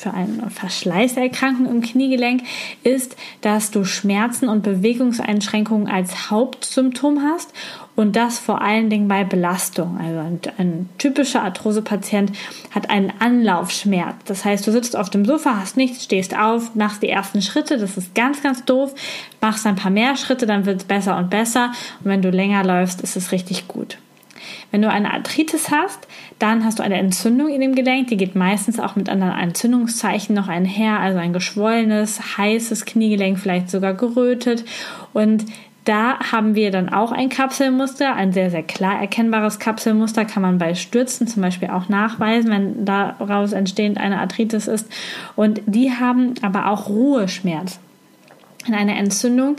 für 0.00 0.14
eine 0.14 0.50
Verschleißerkrankung 0.50 1.66
im 1.66 1.82
Kniegelenk 1.82 2.42
ist, 2.82 3.16
dass 3.42 3.70
du 3.70 3.84
Schmerzen 3.84 4.48
und 4.48 4.62
Bewegungseinschränkungen 4.62 5.88
als 5.88 6.30
Hauptsymptom 6.30 7.20
hast 7.22 7.52
und 7.96 8.16
das 8.16 8.38
vor 8.38 8.62
allen 8.62 8.88
Dingen 8.88 9.08
bei 9.08 9.24
Belastung. 9.24 9.98
Also 10.00 10.20
ein, 10.20 10.40
ein 10.56 10.88
typischer 10.96 11.42
Arthrosepatient 11.42 12.32
hat 12.70 12.88
einen 12.88 13.12
Anlaufschmerz. 13.18 14.16
Das 14.24 14.46
heißt, 14.46 14.66
du 14.66 14.72
sitzt 14.72 14.96
auf 14.96 15.10
dem 15.10 15.26
Sofa, 15.26 15.56
hast 15.60 15.76
nichts, 15.76 16.04
stehst 16.04 16.34
auf, 16.34 16.74
machst 16.74 17.02
die 17.02 17.10
ersten 17.10 17.42
Schritte. 17.42 17.76
Das 17.76 17.98
ist 17.98 18.14
ganz, 18.14 18.42
ganz 18.42 18.64
doof. 18.64 18.94
Machst 19.42 19.66
ein 19.66 19.76
paar 19.76 19.90
mehr 19.90 20.16
Schritte, 20.16 20.46
dann 20.46 20.64
wird 20.64 20.80
es 20.80 20.84
besser 20.84 21.18
und 21.18 21.28
besser. 21.28 21.72
Und 22.02 22.10
wenn 22.10 22.22
du 22.22 22.30
länger 22.30 22.64
läufst, 22.64 23.02
ist 23.02 23.16
es 23.16 23.32
richtig 23.32 23.68
gut. 23.68 23.98
Wenn 24.70 24.82
du 24.82 24.88
eine 24.88 25.12
Arthritis 25.12 25.70
hast, 25.70 26.06
dann 26.38 26.64
hast 26.64 26.78
du 26.78 26.82
eine 26.82 26.98
Entzündung 26.98 27.48
in 27.48 27.60
dem 27.60 27.74
Gelenk. 27.74 28.08
Die 28.08 28.16
geht 28.16 28.34
meistens 28.34 28.80
auch 28.80 28.96
mit 28.96 29.08
anderen 29.08 29.38
Entzündungszeichen 29.38 30.34
noch 30.34 30.48
einher, 30.48 31.00
also 31.00 31.18
ein 31.18 31.32
geschwollenes, 31.32 32.38
heißes 32.38 32.84
Kniegelenk, 32.84 33.38
vielleicht 33.38 33.70
sogar 33.70 33.94
gerötet. 33.94 34.64
Und 35.12 35.46
da 35.84 36.20
haben 36.20 36.54
wir 36.54 36.70
dann 36.70 36.90
auch 36.90 37.10
ein 37.10 37.30
Kapselmuster, 37.30 38.14
ein 38.14 38.32
sehr, 38.32 38.50
sehr 38.50 38.62
klar 38.62 39.00
erkennbares 39.00 39.58
Kapselmuster, 39.58 40.24
kann 40.24 40.42
man 40.42 40.58
bei 40.58 40.74
Stürzen 40.74 41.26
zum 41.26 41.42
Beispiel 41.42 41.68
auch 41.70 41.88
nachweisen, 41.88 42.50
wenn 42.50 42.84
daraus 42.84 43.52
entstehend 43.52 43.98
eine 43.98 44.20
Arthritis 44.20 44.68
ist. 44.68 44.88
Und 45.36 45.62
die 45.66 45.90
haben 45.90 46.34
aber 46.42 46.70
auch 46.70 46.88
Ruheschmerz 46.88 47.80
eine 48.66 48.98
Entzündung, 48.98 49.56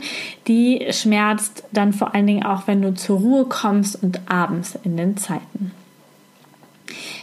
die 0.48 0.86
schmerzt 0.90 1.64
dann 1.72 1.92
vor 1.92 2.14
allen 2.14 2.26
Dingen 2.26 2.44
auch, 2.44 2.66
wenn 2.66 2.82
du 2.82 2.94
zur 2.94 3.18
Ruhe 3.18 3.44
kommst 3.46 4.02
und 4.02 4.20
abends 4.28 4.78
in 4.84 4.96
den 4.96 5.16
Zeiten. 5.16 5.72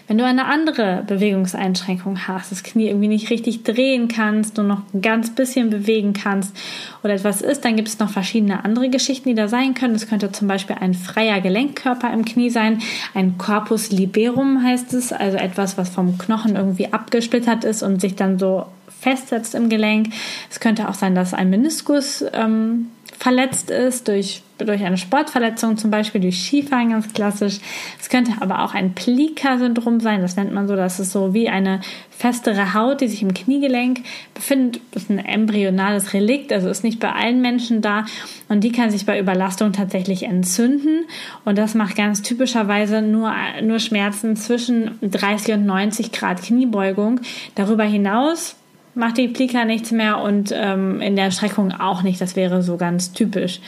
Wenn 0.09 0.17
du 0.17 0.25
eine 0.25 0.45
andere 0.45 1.03
Bewegungseinschränkung 1.05 2.27
hast, 2.27 2.51
das 2.51 2.63
Knie 2.63 2.87
irgendwie 2.87 3.07
nicht 3.07 3.29
richtig 3.29 3.61
drehen 3.61 4.07
kannst, 4.07 4.57
nur 4.57 4.65
noch 4.65 4.81
ein 4.91 5.03
ganz 5.03 5.35
bisschen 5.35 5.69
bewegen 5.69 6.13
kannst 6.13 6.57
oder 7.03 7.13
etwas 7.13 7.43
ist, 7.43 7.63
dann 7.63 7.75
gibt 7.75 7.89
es 7.89 7.99
noch 7.99 8.09
verschiedene 8.09 8.65
andere 8.65 8.89
Geschichten, 8.89 9.29
die 9.29 9.35
da 9.35 9.47
sein 9.47 9.75
können. 9.75 9.93
Es 9.93 10.07
könnte 10.07 10.31
zum 10.31 10.47
Beispiel 10.47 10.77
ein 10.79 10.95
freier 10.95 11.41
Gelenkkörper 11.41 12.11
im 12.11 12.25
Knie 12.25 12.49
sein, 12.49 12.81
ein 13.13 13.37
Corpus 13.37 13.91
liberum 13.91 14.63
heißt 14.63 14.95
es, 14.95 15.13
also 15.13 15.37
etwas, 15.37 15.77
was 15.77 15.89
vom 15.89 16.17
Knochen 16.17 16.55
irgendwie 16.55 16.91
abgesplittert 16.91 17.63
ist 17.63 17.83
und 17.83 18.01
sich 18.01 18.15
dann 18.15 18.39
so 18.39 18.65
festsetzt 18.99 19.55
im 19.55 19.69
Gelenk. 19.69 20.09
Es 20.49 20.59
könnte 20.59 20.89
auch 20.89 20.93
sein, 20.93 21.15
dass 21.15 21.33
ein 21.33 21.49
Meniskus 21.49 22.23
ähm, 22.33 22.87
verletzt 23.17 23.69
ist 23.69 24.07
durch 24.07 24.43
durch 24.65 24.83
eine 24.83 24.97
Sportverletzung, 24.97 25.77
zum 25.77 25.91
Beispiel 25.91 26.21
durch 26.21 26.43
Skifahren, 26.43 26.91
ganz 26.91 27.13
klassisch. 27.13 27.59
Es 27.99 28.09
könnte 28.09 28.33
aber 28.39 28.63
auch 28.63 28.73
ein 28.73 28.93
Plika-Syndrom 28.93 29.99
sein. 29.99 30.21
Das 30.21 30.35
nennt 30.35 30.53
man 30.53 30.67
so, 30.67 30.75
dass 30.75 30.99
es 30.99 31.11
so 31.11 31.33
wie 31.33 31.49
eine 31.49 31.81
festere 32.09 32.73
Haut, 32.73 33.01
die 33.01 33.07
sich 33.07 33.21
im 33.21 33.33
Kniegelenk 33.33 34.01
befindet. 34.33 34.81
Das 34.91 35.03
ist 35.03 35.09
ein 35.09 35.19
embryonales 35.19 36.13
Relikt, 36.13 36.51
also 36.51 36.69
ist 36.69 36.83
nicht 36.83 36.99
bei 36.99 37.11
allen 37.11 37.41
Menschen 37.41 37.81
da. 37.81 38.05
Und 38.47 38.63
die 38.63 38.71
kann 38.71 38.91
sich 38.91 39.05
bei 39.05 39.19
Überlastung 39.19 39.71
tatsächlich 39.71 40.23
entzünden. 40.23 41.05
Und 41.45 41.57
das 41.57 41.75
macht 41.75 41.95
ganz 41.95 42.21
typischerweise 42.21 43.01
nur, 43.01 43.33
nur 43.63 43.79
Schmerzen 43.79 44.35
zwischen 44.35 44.99
30 45.01 45.55
und 45.55 45.65
90 45.65 46.11
Grad 46.11 46.41
Kniebeugung. 46.41 47.21
Darüber 47.55 47.83
hinaus 47.83 48.55
macht 48.95 49.17
die 49.17 49.27
Plika 49.27 49.65
nichts 49.65 49.91
mehr 49.91 50.19
und 50.19 50.53
ähm, 50.53 51.01
in 51.01 51.15
der 51.15 51.31
Streckung 51.31 51.71
auch 51.71 52.03
nicht. 52.03 52.19
Das 52.21 52.35
wäre 52.35 52.61
so 52.61 52.77
ganz 52.77 53.11
typisch. 53.13 53.59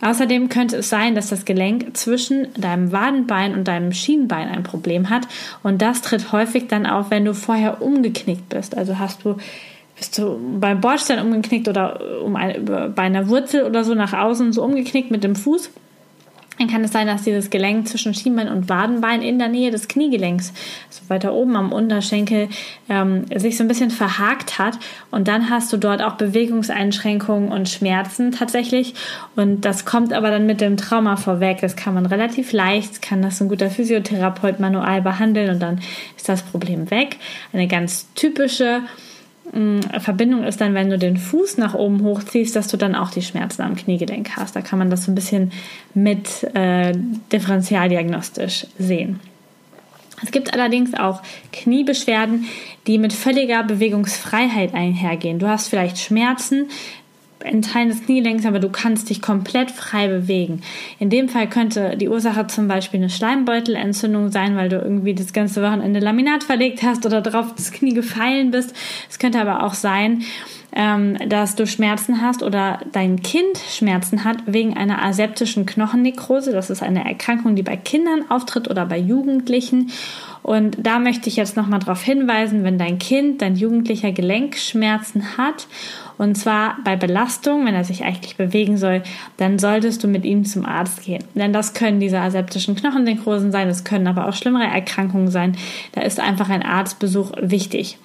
Außerdem 0.00 0.48
könnte 0.48 0.76
es 0.76 0.90
sein, 0.90 1.14
dass 1.14 1.30
das 1.30 1.44
Gelenk 1.44 1.96
zwischen 1.96 2.48
deinem 2.54 2.92
Wadenbein 2.92 3.54
und 3.54 3.66
deinem 3.66 3.92
Schienbein 3.92 4.48
ein 4.48 4.62
Problem 4.62 5.08
hat. 5.08 5.26
Und 5.62 5.80
das 5.80 6.02
tritt 6.02 6.30
häufig 6.30 6.68
dann 6.68 6.84
auf, 6.84 7.10
wenn 7.10 7.24
du 7.24 7.32
vorher 7.32 7.80
umgeknickt 7.80 8.50
bist. 8.50 8.76
Also 8.76 8.98
hast 8.98 9.24
du 9.24 9.36
bist 9.96 10.18
du 10.18 10.58
beim 10.58 10.80
Bordstein 10.80 11.24
umgeknickt 11.24 11.68
oder 11.68 12.00
um 12.22 12.34
eine, 12.34 12.58
bei 12.60 13.02
einer 13.02 13.28
Wurzel 13.28 13.62
oder 13.62 13.84
so 13.84 13.94
nach 13.94 14.12
außen 14.12 14.52
so 14.52 14.62
umgeknickt 14.64 15.10
mit 15.10 15.22
dem 15.22 15.36
Fuß 15.36 15.70
dann 16.58 16.68
kann 16.68 16.84
es 16.84 16.92
sein, 16.92 17.06
dass 17.06 17.22
dieses 17.22 17.50
Gelenk 17.50 17.88
zwischen 17.88 18.14
Schienbein 18.14 18.48
und 18.48 18.68
Wadenbein 18.68 19.22
in 19.22 19.38
der 19.38 19.48
Nähe 19.48 19.70
des 19.70 19.88
Kniegelenks, 19.88 20.52
so 20.88 21.02
weiter 21.08 21.32
oben 21.34 21.56
am 21.56 21.72
Unterschenkel, 21.72 22.48
ähm, 22.88 23.24
sich 23.34 23.56
so 23.56 23.64
ein 23.64 23.68
bisschen 23.68 23.90
verhakt 23.90 24.58
hat. 24.58 24.78
Und 25.10 25.26
dann 25.26 25.50
hast 25.50 25.72
du 25.72 25.76
dort 25.76 26.02
auch 26.02 26.14
Bewegungseinschränkungen 26.14 27.50
und 27.50 27.68
Schmerzen 27.68 28.30
tatsächlich. 28.30 28.94
Und 29.34 29.64
das 29.64 29.84
kommt 29.84 30.12
aber 30.12 30.30
dann 30.30 30.46
mit 30.46 30.60
dem 30.60 30.76
Trauma 30.76 31.16
vorweg. 31.16 31.60
Das 31.60 31.76
kann 31.76 31.94
man 31.94 32.06
relativ 32.06 32.52
leicht, 32.52 33.02
kann 33.02 33.22
das 33.22 33.40
ein 33.40 33.48
guter 33.48 33.70
Physiotherapeut 33.70 34.60
manual 34.60 35.02
behandeln 35.02 35.50
und 35.50 35.60
dann 35.60 35.80
ist 36.16 36.28
das 36.28 36.42
Problem 36.42 36.90
weg. 36.90 37.16
Eine 37.52 37.66
ganz 37.66 38.12
typische 38.14 38.82
Verbindung 40.00 40.44
ist 40.44 40.60
dann, 40.60 40.74
wenn 40.74 40.90
du 40.90 40.98
den 40.98 41.16
Fuß 41.16 41.58
nach 41.58 41.74
oben 41.74 42.02
hochziehst, 42.02 42.56
dass 42.56 42.66
du 42.68 42.76
dann 42.76 42.94
auch 42.94 43.10
die 43.10 43.22
Schmerzen 43.22 43.62
am 43.62 43.76
Kniegelenk 43.76 44.36
hast. 44.36 44.56
Da 44.56 44.62
kann 44.62 44.78
man 44.78 44.90
das 44.90 45.04
so 45.04 45.12
ein 45.12 45.14
bisschen 45.14 45.52
mit 45.92 46.44
äh, 46.54 46.92
differenzialdiagnostisch 47.30 48.66
sehen. 48.78 49.20
Es 50.22 50.30
gibt 50.30 50.54
allerdings 50.54 50.94
auch 50.94 51.22
Kniebeschwerden, 51.52 52.46
die 52.86 52.98
mit 52.98 53.12
völliger 53.12 53.62
Bewegungsfreiheit 53.62 54.72
einhergehen. 54.72 55.38
Du 55.38 55.48
hast 55.48 55.68
vielleicht 55.68 55.98
Schmerzen, 55.98 56.68
in 57.44 57.62
Teilen 57.62 57.88
des 57.88 58.04
Kniegelenks, 58.04 58.46
aber 58.46 58.58
du 58.58 58.68
kannst 58.68 59.10
dich 59.10 59.22
komplett 59.22 59.70
frei 59.70 60.08
bewegen. 60.08 60.62
In 60.98 61.10
dem 61.10 61.28
Fall 61.28 61.48
könnte 61.48 61.96
die 61.96 62.08
Ursache 62.08 62.46
zum 62.46 62.68
Beispiel 62.68 63.00
eine 63.00 63.10
Schleimbeutelentzündung 63.10 64.30
sein, 64.30 64.56
weil 64.56 64.68
du 64.68 64.76
irgendwie 64.76 65.14
das 65.14 65.32
ganze 65.32 65.62
Wochenende 65.62 66.00
Laminat 66.00 66.44
verlegt 66.44 66.82
hast 66.82 67.06
oder 67.06 67.20
drauf 67.20 67.54
das 67.56 67.72
Knie 67.72 67.94
gefallen 67.94 68.50
bist. 68.50 68.74
Es 69.10 69.18
könnte 69.18 69.40
aber 69.40 69.62
auch 69.62 69.74
sein, 69.74 70.22
ähm, 70.74 71.16
dass 71.28 71.54
du 71.54 71.66
Schmerzen 71.66 72.20
hast 72.20 72.42
oder 72.42 72.80
dein 72.92 73.22
Kind 73.22 73.58
Schmerzen 73.70 74.24
hat 74.24 74.38
wegen 74.46 74.76
einer 74.76 75.02
aseptischen 75.02 75.66
Knochennekrose. 75.66 76.52
Das 76.52 76.70
ist 76.70 76.82
eine 76.82 77.04
Erkrankung, 77.04 77.54
die 77.54 77.62
bei 77.62 77.76
Kindern 77.76 78.24
auftritt 78.28 78.68
oder 78.68 78.84
bei 78.86 78.98
Jugendlichen. 78.98 79.92
Und 80.42 80.76
da 80.82 80.98
möchte 80.98 81.28
ich 81.28 81.36
jetzt 81.36 81.56
nochmal 81.56 81.78
darauf 81.78 82.02
hinweisen, 82.02 82.64
wenn 82.64 82.76
dein 82.76 82.98
Kind, 82.98 83.40
dein 83.40 83.56
Jugendlicher 83.56 84.12
Gelenkschmerzen 84.12 85.38
hat 85.38 85.68
und 86.16 86.36
zwar 86.36 86.76
bei 86.84 86.96
Belastung, 86.96 87.66
wenn 87.66 87.74
er 87.74 87.84
sich 87.84 88.04
eigentlich 88.04 88.36
bewegen 88.36 88.76
soll, 88.76 89.02
dann 89.36 89.58
solltest 89.58 90.02
du 90.04 90.08
mit 90.08 90.24
ihm 90.24 90.44
zum 90.44 90.64
Arzt 90.64 91.02
gehen. 91.02 91.24
Denn 91.34 91.52
das 91.52 91.74
können 91.74 92.00
diese 92.00 92.20
aseptischen 92.20 92.76
Knochensekrosen 92.76 93.50
sein, 93.50 93.68
es 93.68 93.84
können 93.84 94.06
aber 94.06 94.28
auch 94.28 94.34
schlimmere 94.34 94.64
Erkrankungen 94.64 95.30
sein. 95.30 95.56
Da 95.92 96.02
ist 96.02 96.20
einfach 96.20 96.48
ein 96.48 96.62
Arztbesuch 96.62 97.32
wichtig. 97.40 97.98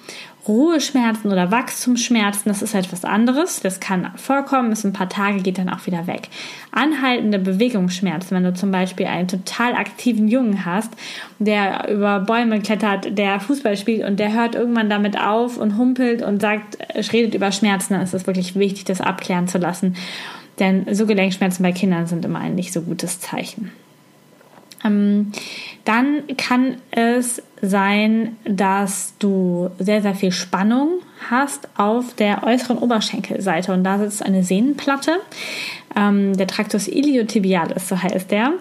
Ruheschmerzen 0.48 1.30
oder 1.30 1.50
Wachstumsschmerzen, 1.50 2.44
das 2.46 2.62
ist 2.62 2.74
etwas 2.74 3.04
anderes. 3.04 3.60
Das 3.60 3.80
kann 3.80 4.10
vorkommen, 4.16 4.72
ist 4.72 4.84
ein 4.84 4.92
paar 4.92 5.08
Tage, 5.08 5.42
geht 5.42 5.58
dann 5.58 5.68
auch 5.68 5.86
wieder 5.86 6.06
weg. 6.06 6.28
Anhaltende 6.72 7.38
Bewegungsschmerzen, 7.38 8.36
wenn 8.36 8.44
du 8.44 8.54
zum 8.54 8.70
Beispiel 8.70 9.06
einen 9.06 9.28
total 9.28 9.74
aktiven 9.74 10.28
Jungen 10.28 10.64
hast, 10.64 10.92
der 11.38 11.90
über 11.90 12.20
Bäume 12.20 12.60
klettert, 12.60 13.18
der 13.18 13.40
Fußball 13.40 13.76
spielt 13.76 14.04
und 14.06 14.18
der 14.18 14.32
hört 14.32 14.54
irgendwann 14.54 14.88
damit 14.88 15.20
auf 15.20 15.56
und 15.58 15.76
humpelt 15.76 16.22
und 16.22 16.40
sagt, 16.40 16.78
redet 17.12 17.34
über 17.34 17.52
Schmerzen, 17.52 17.94
dann 17.94 18.02
ist 18.02 18.14
es 18.14 18.26
wirklich 18.26 18.56
wichtig, 18.56 18.84
das 18.84 19.00
abklären 19.00 19.48
zu 19.48 19.58
lassen. 19.58 19.96
Denn 20.58 20.86
so 20.94 21.06
Gelenkschmerzen 21.06 21.62
bei 21.62 21.72
Kindern 21.72 22.06
sind 22.06 22.24
immer 22.24 22.38
ein 22.38 22.54
nicht 22.54 22.72
so 22.72 22.82
gutes 22.82 23.20
Zeichen. 23.20 23.72
Ähm, 24.84 25.32
dann 25.84 26.22
kann 26.36 26.76
es 26.90 27.42
sein, 27.62 28.36
dass 28.44 29.14
du 29.18 29.70
sehr, 29.78 30.02
sehr 30.02 30.14
viel 30.14 30.32
Spannung 30.32 31.00
hast 31.30 31.68
auf 31.76 32.14
der 32.14 32.44
äußeren 32.44 32.78
Oberschenkelseite 32.78 33.72
und 33.72 33.84
da 33.84 33.98
sitzt 33.98 34.24
eine 34.24 34.42
Sehnenplatte. 34.42 35.12
Ähm, 35.94 36.36
der 36.36 36.46
Tractus 36.46 36.86
iliotibialis, 36.86 37.88
so 37.88 38.00
heißt 38.00 38.30
der 38.30 38.52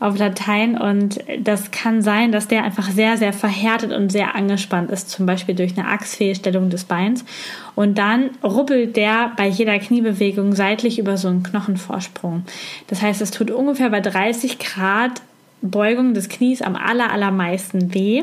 auf 0.00 0.18
Latein 0.18 0.78
und 0.78 1.18
das 1.38 1.70
kann 1.70 2.00
sein, 2.00 2.32
dass 2.32 2.48
der 2.48 2.64
einfach 2.64 2.90
sehr, 2.90 3.18
sehr 3.18 3.34
verhärtet 3.34 3.92
und 3.92 4.10
sehr 4.10 4.34
angespannt 4.34 4.90
ist, 4.90 5.10
zum 5.10 5.26
Beispiel 5.26 5.54
durch 5.54 5.76
eine 5.76 5.86
Achsfehlstellung 5.86 6.70
des 6.70 6.84
Beins 6.84 7.26
und 7.74 7.98
dann 7.98 8.30
ruppelt 8.42 8.96
der 8.96 9.32
bei 9.36 9.46
jeder 9.46 9.78
Kniebewegung 9.78 10.54
seitlich 10.54 10.98
über 10.98 11.18
so 11.18 11.28
einen 11.28 11.42
Knochenvorsprung. 11.42 12.44
Das 12.86 13.02
heißt, 13.02 13.20
es 13.20 13.32
tut 13.32 13.50
ungefähr 13.50 13.90
bei 13.90 14.00
30 14.00 14.58
Grad 14.58 15.20
Beugung 15.60 16.14
des 16.14 16.28
Knies 16.28 16.62
am 16.62 16.76
aller, 16.76 17.12
allermeisten 17.12 17.92
weh. 17.94 18.22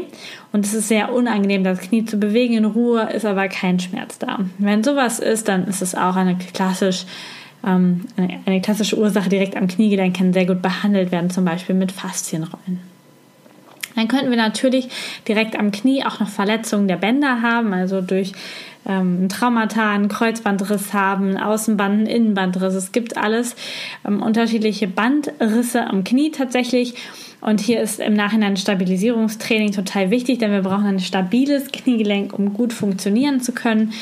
Und 0.51 0.65
es 0.65 0.73
ist 0.73 0.87
sehr 0.87 1.13
unangenehm, 1.13 1.63
das 1.63 1.81
Knie 1.81 2.05
zu 2.05 2.17
bewegen 2.17 2.55
in 2.55 2.65
Ruhe, 2.65 3.09
ist 3.13 3.25
aber 3.25 3.47
kein 3.49 3.79
Schmerz 3.79 4.19
da. 4.19 4.39
Wenn 4.57 4.83
sowas 4.83 5.19
ist, 5.19 5.47
dann 5.47 5.67
ist 5.67 5.81
es 5.81 5.95
auch 5.95 6.15
eine 6.15 6.37
klassisch 6.37 7.05
ähm, 7.65 8.05
eine, 8.15 8.39
eine 8.45 8.61
klassische 8.61 8.97
Ursache 8.97 9.29
direkt 9.29 9.57
am 9.57 9.67
Kniegelenk 9.67 10.15
kann 10.15 10.33
sehr 10.33 10.45
gut 10.45 10.61
behandelt 10.61 11.11
werden, 11.11 11.29
zum 11.29 11.45
Beispiel 11.45 11.75
mit 11.75 11.91
Faszienrollen. 11.91 12.79
Dann 13.95 14.07
könnten 14.07 14.29
wir 14.29 14.37
natürlich 14.37 14.89
direkt 15.27 15.57
am 15.57 15.71
Knie 15.71 16.03
auch 16.03 16.19
noch 16.19 16.27
Verletzungen 16.27 16.87
der 16.87 16.97
Bänder 16.97 17.41
haben, 17.41 17.73
also 17.73 18.01
durch 18.01 18.33
ähm, 18.85 19.29
Traumata, 19.29 19.91
einen 19.91 20.07
Kreuzbandriss 20.07 20.93
haben, 20.93 21.37
Außenband, 21.37 21.93
einen 21.93 22.07
Innenbandriss. 22.07 22.73
Es 22.73 22.91
gibt 22.91 23.17
alles 23.17 23.55
ähm, 24.07 24.21
unterschiedliche 24.21 24.87
Bandrisse 24.87 25.87
am 25.87 26.03
Knie 26.03 26.31
tatsächlich. 26.31 26.95
Und 27.41 27.61
hier 27.61 27.81
ist 27.81 27.99
im 27.99 28.13
Nachhinein 28.13 28.57
Stabilisierungstraining 28.57 29.71
total 29.71 30.09
wichtig, 30.09 30.39
denn 30.39 30.51
wir 30.51 30.61
brauchen 30.61 30.85
ein 30.85 30.99
stabiles 30.99 31.71
Kniegelenk, 31.71 32.33
um 32.37 32.53
gut 32.53 32.73
funktionieren 32.73 33.39
zu 33.41 33.51
können. 33.51 33.93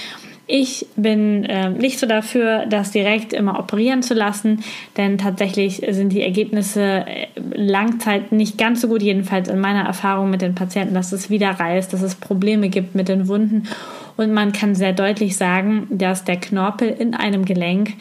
Ich 0.45 0.87
bin 0.97 1.45
äh, 1.45 1.69
nicht 1.69 1.99
so 1.99 2.05
dafür, 2.05 2.65
das 2.65 2.91
direkt 2.91 3.31
immer 3.31 3.59
operieren 3.59 4.03
zu 4.03 4.13
lassen, 4.13 4.61
denn 4.97 5.17
tatsächlich 5.17 5.81
sind 5.89 6.09
die 6.09 6.21
Ergebnisse 6.21 7.05
äh, 7.05 7.27
Langzeit 7.55 8.33
nicht 8.33 8.57
ganz 8.57 8.81
so 8.81 8.89
gut, 8.89 9.01
jedenfalls 9.01 9.47
in 9.47 9.59
meiner 9.59 9.85
Erfahrung 9.85 10.29
mit 10.29 10.41
den 10.41 10.53
Patienten, 10.53 10.95
dass 10.95 11.13
es 11.13 11.29
wieder 11.29 11.49
reißt, 11.49 11.93
dass 11.93 12.01
es 12.01 12.15
Probleme 12.15 12.67
gibt 12.67 12.93
mit 12.93 13.07
den 13.07 13.29
Wunden 13.29 13.69
und 14.17 14.33
man 14.33 14.51
kann 14.51 14.75
sehr 14.75 14.93
deutlich 14.93 15.35
sagen, 15.37 15.87
dass 15.89 16.23
der 16.23 16.37
Knorpel 16.37 16.89
in 16.89 17.13
einem 17.13 17.45
Gelenk 17.45 17.93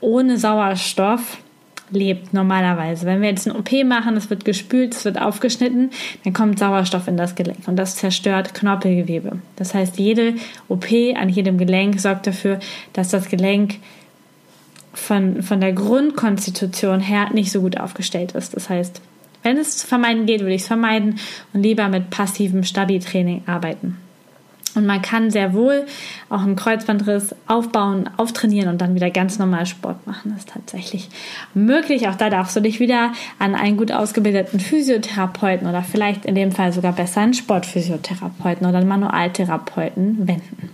ohne 0.00 0.38
Sauerstoff 0.38 1.38
lebt 1.90 2.32
normalerweise. 2.32 3.06
Wenn 3.06 3.20
wir 3.20 3.28
jetzt 3.28 3.46
ein 3.46 3.56
OP 3.56 3.70
machen, 3.84 4.16
es 4.16 4.30
wird 4.30 4.44
gespült, 4.44 4.94
es 4.94 5.04
wird 5.04 5.20
aufgeschnitten, 5.20 5.90
dann 6.24 6.32
kommt 6.32 6.58
Sauerstoff 6.58 7.08
in 7.08 7.16
das 7.16 7.34
Gelenk 7.34 7.66
und 7.66 7.76
das 7.76 7.96
zerstört 7.96 8.54
Knorpelgewebe. 8.54 9.38
Das 9.56 9.74
heißt, 9.74 9.98
jede 9.98 10.34
OP 10.68 10.86
an 11.16 11.28
jedem 11.28 11.58
Gelenk 11.58 12.00
sorgt 12.00 12.26
dafür, 12.26 12.60
dass 12.92 13.08
das 13.08 13.28
Gelenk 13.28 13.76
von, 14.94 15.42
von 15.42 15.60
der 15.60 15.72
Grundkonstitution 15.72 17.00
her 17.00 17.30
nicht 17.32 17.52
so 17.52 17.60
gut 17.60 17.78
aufgestellt 17.78 18.32
ist. 18.32 18.54
Das 18.54 18.68
heißt, 18.68 19.00
wenn 19.42 19.56
es 19.56 19.78
zu 19.78 19.86
vermeiden 19.86 20.26
geht, 20.26 20.40
würde 20.40 20.54
ich 20.54 20.62
es 20.62 20.68
vermeiden 20.68 21.18
und 21.52 21.62
lieber 21.62 21.88
mit 21.88 22.10
passivem 22.10 22.62
Stabi-Training 22.62 23.42
arbeiten. 23.46 23.96
Und 24.74 24.86
man 24.86 25.02
kann 25.02 25.30
sehr 25.30 25.52
wohl 25.52 25.86
auch 26.28 26.42
einen 26.42 26.56
Kreuzbandriss 26.56 27.34
aufbauen, 27.46 28.08
auftrainieren 28.16 28.68
und 28.68 28.80
dann 28.80 28.94
wieder 28.94 29.10
ganz 29.10 29.38
normal 29.38 29.66
Sport 29.66 30.06
machen. 30.06 30.30
Das 30.30 30.40
ist 30.40 30.50
tatsächlich 30.50 31.08
möglich. 31.54 32.08
Auch 32.08 32.14
da 32.14 32.30
darfst 32.30 32.56
du 32.56 32.60
dich 32.60 32.80
wieder 32.80 33.12
an 33.38 33.54
einen 33.54 33.76
gut 33.76 33.92
ausgebildeten 33.92 34.60
Physiotherapeuten 34.60 35.68
oder 35.68 35.82
vielleicht 35.82 36.24
in 36.24 36.34
dem 36.34 36.52
Fall 36.52 36.72
sogar 36.72 36.92
besser 36.92 37.22
einen 37.22 37.34
Sportphysiotherapeuten 37.34 38.66
oder 38.66 38.78
einen 38.78 38.88
Manualtherapeuten 38.88 40.28
wenden. 40.28 40.70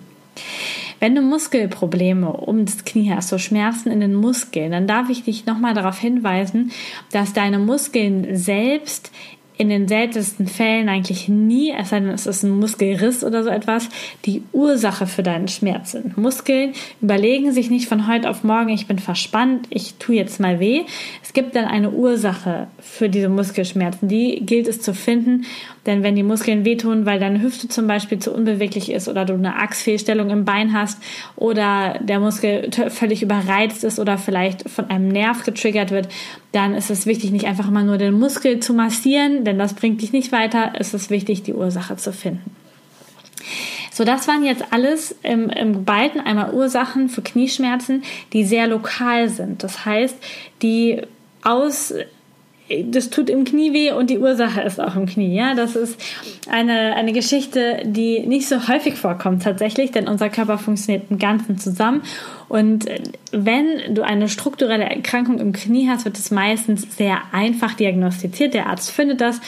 Wenn 0.98 1.14
du 1.14 1.20
Muskelprobleme 1.20 2.32
um 2.32 2.64
das 2.64 2.84
Knie 2.84 3.12
hast, 3.12 3.28
so 3.28 3.36
Schmerzen 3.36 3.90
in 3.90 4.00
den 4.00 4.14
Muskeln, 4.14 4.72
dann 4.72 4.86
darf 4.86 5.10
ich 5.10 5.24
dich 5.24 5.44
nochmal 5.44 5.74
darauf 5.74 5.98
hinweisen, 5.98 6.72
dass 7.12 7.34
deine 7.34 7.58
Muskeln 7.58 8.34
selbst 8.36 9.12
in 9.58 9.68
den 9.68 9.88
seltensten 9.88 10.46
Fällen 10.46 10.88
eigentlich 10.88 11.28
nie, 11.28 11.72
es 11.76 11.90
sei 11.90 12.00
denn, 12.00 12.10
es 12.10 12.26
ist 12.26 12.42
ein 12.42 12.50
Muskelriss 12.50 13.25
oder 13.25 13.42
so 13.42 13.48
etwas, 13.48 13.88
die 14.25 14.42
Ursache 14.52 15.06
für 15.06 15.22
deinen 15.22 15.48
Schmerz 15.48 15.92
sind. 15.92 16.18
Muskeln 16.18 16.72
überlegen 17.00 17.52
sich 17.52 17.70
nicht 17.70 17.88
von 17.88 18.06
heute 18.06 18.28
auf 18.28 18.44
morgen, 18.44 18.68
ich 18.68 18.86
bin 18.86 18.98
verspannt, 18.98 19.66
ich 19.70 19.94
tue 19.94 20.16
jetzt 20.16 20.40
mal 20.40 20.60
weh. 20.60 20.82
Es 21.22 21.32
gibt 21.32 21.56
dann 21.56 21.64
eine 21.64 21.90
Ursache 21.90 22.66
für 22.80 23.08
diese 23.08 23.28
Muskelschmerzen. 23.28 24.08
Die 24.08 24.44
gilt 24.44 24.68
es 24.68 24.82
zu 24.82 24.92
finden, 24.92 25.46
denn 25.86 26.02
wenn 26.02 26.16
die 26.16 26.22
Muskeln 26.22 26.64
wehtun, 26.64 27.06
weil 27.06 27.18
deine 27.18 27.40
Hüfte 27.40 27.68
zum 27.68 27.86
Beispiel 27.86 28.18
zu 28.18 28.32
unbeweglich 28.32 28.90
ist 28.90 29.08
oder 29.08 29.25
du 29.25 29.34
eine 29.34 29.56
Achsfehlstellung 29.56 30.30
im 30.30 30.44
Bein 30.44 30.72
hast 30.72 31.00
oder 31.36 31.98
der 32.02 32.20
Muskel 32.20 32.70
völlig 32.88 33.22
überreizt 33.22 33.84
ist 33.84 33.98
oder 33.98 34.18
vielleicht 34.18 34.68
von 34.68 34.90
einem 34.90 35.08
Nerv 35.08 35.44
getriggert 35.44 35.90
wird, 35.92 36.08
dann 36.52 36.75
ist 36.75 36.90
es 36.90 37.06
wichtig, 37.06 37.32
nicht 37.32 37.46
einfach 37.46 37.70
mal 37.70 37.84
nur 37.84 37.98
den 37.98 38.18
Muskel 38.18 38.60
zu 38.60 38.72
massieren, 38.72 39.45
denn 39.46 39.58
das 39.58 39.74
bringt 39.74 40.02
dich 40.02 40.12
nicht 40.12 40.32
weiter. 40.32 40.72
Es 40.78 40.92
ist 40.94 41.10
wichtig, 41.10 41.42
die 41.42 41.54
Ursache 41.54 41.96
zu 41.96 42.12
finden. 42.12 42.54
So, 43.92 44.04
das 44.04 44.28
waren 44.28 44.44
jetzt 44.44 44.64
alles 44.72 45.16
im, 45.22 45.48
im 45.48 45.72
geballten 45.72 46.20
einmal 46.20 46.52
Ursachen 46.52 47.08
für 47.08 47.22
Knieschmerzen, 47.22 48.02
die 48.34 48.44
sehr 48.44 48.66
lokal 48.66 49.30
sind. 49.30 49.62
Das 49.62 49.86
heißt, 49.86 50.16
die 50.60 51.00
aus 51.42 51.94
das 52.85 53.11
tut 53.11 53.30
im 53.30 53.44
Knie 53.44 53.73
weh 53.73 53.92
und 53.92 54.11
die 54.11 54.18
Ursache 54.18 54.61
ist 54.62 54.80
auch 54.80 54.96
im 54.96 55.06
Knie. 55.06 55.35
Ja, 55.35 55.54
das 55.54 55.76
ist 55.76 56.00
eine, 56.50 56.96
eine 56.96 57.12
Geschichte, 57.12 57.82
die 57.85 58.26
nicht 58.26 58.49
so 58.49 58.68
häufig 58.68 58.94
vorkommt 58.94 59.44
tatsächlich, 59.44 59.92
denn 59.92 60.08
unser 60.08 60.30
Körper 60.30 60.58
funktioniert 60.58 61.04
im 61.11 61.18
Ganzen 61.18 61.58
zusammen. 61.58 62.02
Und 62.49 62.87
wenn 63.30 63.94
du 63.94 64.02
eine 64.02 64.28
strukturelle 64.28 64.85
Erkrankung 64.85 65.38
im 65.38 65.52
Knie 65.52 65.88
hast, 65.88 66.04
wird 66.04 66.18
es 66.18 66.30
meistens 66.30 66.96
sehr 66.96 67.18
einfach 67.32 67.75
diagnostiziert. 67.75 68.54
Der 68.54 68.66
Arzt 68.66 68.90
findet 68.90 69.20
das. 69.20 69.40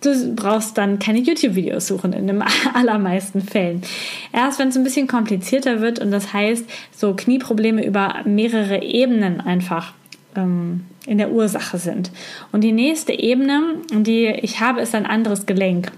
Du 0.00 0.34
brauchst 0.34 0.78
dann 0.78 0.98
keine 0.98 1.18
YouTube-Videos 1.18 1.88
suchen 1.88 2.12
in 2.12 2.26
den 2.26 2.42
allermeisten 2.74 3.42
Fällen. 3.42 3.82
Erst 4.32 4.58
wenn 4.58 4.68
es 4.68 4.76
ein 4.76 4.84
bisschen 4.84 5.08
komplizierter 5.08 5.80
wird 5.80 5.98
und 5.98 6.10
das 6.10 6.32
heißt, 6.32 6.64
so 6.96 7.14
Knieprobleme 7.14 7.84
über 7.84 8.22
mehrere 8.24 8.82
Ebenen 8.82 9.40
einfach 9.40 9.92
ähm, 10.36 10.86
in 11.06 11.18
der 11.18 11.30
Ursache 11.30 11.78
sind. 11.78 12.10
Und 12.52 12.62
die 12.62 12.72
nächste 12.72 13.12
Ebene, 13.12 13.76
die 13.92 14.26
ich 14.26 14.60
habe, 14.60 14.80
ist 14.80 14.94
ein 14.94 15.06
anderes 15.06 15.46
Gelenk. 15.46 15.92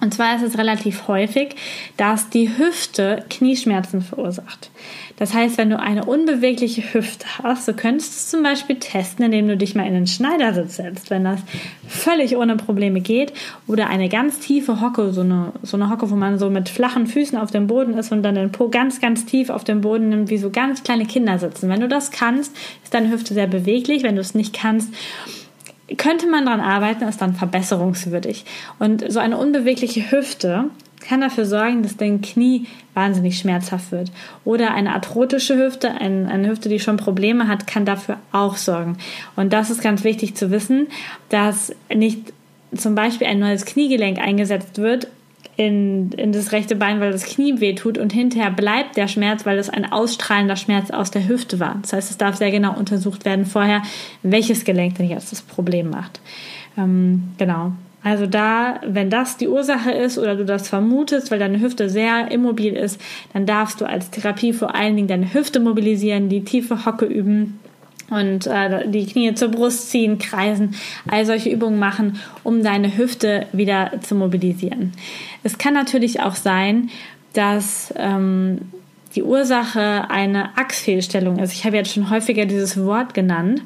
Und 0.00 0.14
zwar 0.14 0.36
ist 0.36 0.42
es 0.42 0.58
relativ 0.58 1.08
häufig, 1.08 1.56
dass 1.96 2.30
die 2.30 2.56
Hüfte 2.56 3.24
Knieschmerzen 3.28 4.00
verursacht. 4.00 4.70
Das 5.18 5.34
heißt, 5.34 5.58
wenn 5.58 5.70
du 5.70 5.80
eine 5.80 6.04
unbewegliche 6.04 6.94
Hüfte 6.94 7.26
hast, 7.42 7.66
so 7.66 7.72
könntest 7.72 8.12
du 8.12 8.16
es 8.16 8.28
zum 8.28 8.42
Beispiel 8.44 8.76
testen, 8.76 9.24
indem 9.24 9.48
du 9.48 9.56
dich 9.56 9.74
mal 9.74 9.86
in 9.86 9.94
den 9.94 10.06
Schneidersitz 10.06 10.76
setzt, 10.76 11.10
wenn 11.10 11.24
das 11.24 11.40
völlig 11.88 12.36
ohne 12.36 12.56
Probleme 12.56 13.00
geht. 13.00 13.32
Oder 13.66 13.88
eine 13.88 14.08
ganz 14.08 14.38
tiefe 14.38 14.80
Hocke, 14.80 15.12
so 15.12 15.22
eine, 15.22 15.52
so 15.62 15.76
eine 15.76 15.90
Hocke, 15.90 16.08
wo 16.10 16.14
man 16.14 16.38
so 16.38 16.50
mit 16.50 16.68
flachen 16.68 17.08
Füßen 17.08 17.36
auf 17.36 17.50
dem 17.50 17.66
Boden 17.66 17.94
ist 17.94 18.12
und 18.12 18.22
dann 18.22 18.36
den 18.36 18.52
Po 18.52 18.68
ganz, 18.68 19.00
ganz 19.00 19.26
tief 19.26 19.50
auf 19.50 19.64
dem 19.64 19.80
Boden 19.80 20.10
nimmt, 20.10 20.30
wie 20.30 20.38
so 20.38 20.50
ganz 20.50 20.84
kleine 20.84 21.06
Kinder 21.06 21.40
sitzen. 21.40 21.68
Wenn 21.68 21.80
du 21.80 21.88
das 21.88 22.12
kannst, 22.12 22.54
ist 22.84 22.94
deine 22.94 23.10
Hüfte 23.10 23.34
sehr 23.34 23.48
beweglich. 23.48 24.04
Wenn 24.04 24.14
du 24.14 24.20
es 24.20 24.36
nicht 24.36 24.54
kannst, 24.54 24.94
könnte 25.96 26.28
man 26.28 26.44
daran 26.44 26.60
arbeiten, 26.60 27.04
ist 27.04 27.20
dann 27.20 27.34
verbesserungswürdig. 27.34 28.44
Und 28.78 29.10
so 29.10 29.18
eine 29.20 29.38
unbewegliche 29.38 30.10
Hüfte 30.10 30.64
kann 31.00 31.20
dafür 31.20 31.46
sorgen, 31.46 31.82
dass 31.82 31.96
dein 31.96 32.20
Knie 32.20 32.66
wahnsinnig 32.94 33.38
schmerzhaft 33.38 33.92
wird. 33.92 34.10
Oder 34.44 34.74
eine 34.74 34.94
arthrotische 34.94 35.56
Hüfte, 35.56 35.92
eine 35.92 36.48
Hüfte, 36.48 36.68
die 36.68 36.80
schon 36.80 36.96
Probleme 36.96 37.48
hat, 37.48 37.66
kann 37.66 37.84
dafür 37.84 38.18
auch 38.32 38.56
sorgen. 38.56 38.98
Und 39.36 39.52
das 39.52 39.70
ist 39.70 39.82
ganz 39.82 40.04
wichtig 40.04 40.34
zu 40.34 40.50
wissen, 40.50 40.88
dass 41.28 41.74
nicht 41.94 42.32
zum 42.76 42.94
Beispiel 42.94 43.26
ein 43.26 43.38
neues 43.38 43.64
Kniegelenk 43.64 44.18
eingesetzt 44.18 44.78
wird, 44.78 45.08
in, 45.56 46.12
in 46.12 46.30
das 46.30 46.52
rechte 46.52 46.76
Bein, 46.76 47.00
weil 47.00 47.10
das 47.10 47.24
Knie 47.24 47.58
wehtut 47.58 47.98
und 47.98 48.12
hinterher 48.12 48.50
bleibt 48.50 48.96
der 48.96 49.08
Schmerz, 49.08 49.44
weil 49.44 49.58
es 49.58 49.68
ein 49.68 49.90
ausstrahlender 49.90 50.54
Schmerz 50.54 50.92
aus 50.92 51.10
der 51.10 51.26
Hüfte 51.26 51.58
war. 51.58 51.78
Das 51.82 51.92
heißt, 51.92 52.10
es 52.10 52.16
darf 52.16 52.36
sehr 52.36 52.52
genau 52.52 52.76
untersucht 52.76 53.24
werden 53.24 53.44
vorher, 53.44 53.82
welches 54.22 54.64
Gelenk 54.64 54.94
denn 54.96 55.08
jetzt 55.08 55.32
das 55.32 55.42
Problem 55.42 55.90
macht. 55.90 56.20
Ähm, 56.76 57.30
genau. 57.38 57.72
Also 58.04 58.26
da, 58.26 58.80
wenn 58.86 59.10
das 59.10 59.36
die 59.36 59.48
Ursache 59.48 59.90
ist 59.90 60.18
oder 60.18 60.36
du 60.36 60.44
das 60.44 60.68
vermutest, 60.68 61.32
weil 61.32 61.40
deine 61.40 61.60
Hüfte 61.60 61.90
sehr 61.90 62.30
immobil 62.30 62.74
ist, 62.74 63.00
dann 63.32 63.44
darfst 63.44 63.80
du 63.80 63.84
als 63.84 64.10
Therapie 64.10 64.52
vor 64.52 64.76
allen 64.76 64.94
Dingen 64.94 65.08
deine 65.08 65.34
Hüfte 65.34 65.58
mobilisieren, 65.58 66.28
die 66.28 66.44
tiefe 66.44 66.86
Hocke 66.86 67.06
üben 67.06 67.58
und 68.10 68.46
äh, 68.46 68.88
die 68.88 69.06
Knie 69.06 69.34
zur 69.34 69.48
Brust 69.48 69.90
ziehen, 69.90 70.18
kreisen, 70.18 70.74
all 71.08 71.26
solche 71.26 71.50
Übungen 71.50 71.78
machen, 71.78 72.20
um 72.42 72.62
deine 72.62 72.96
Hüfte 72.96 73.46
wieder 73.52 73.92
zu 74.00 74.14
mobilisieren. 74.14 74.92
Es 75.42 75.58
kann 75.58 75.74
natürlich 75.74 76.20
auch 76.20 76.34
sein, 76.34 76.90
dass 77.32 77.92
ähm, 77.96 78.72
die 79.18 79.24
Ursache 79.24 80.08
eine 80.10 80.56
Achsfehlstellung 80.56 81.40
ist. 81.40 81.52
Ich 81.52 81.64
habe 81.64 81.74
jetzt 81.74 81.92
schon 81.92 82.08
häufiger 82.08 82.46
dieses 82.46 82.84
Wort 82.84 83.14
genannt. 83.14 83.62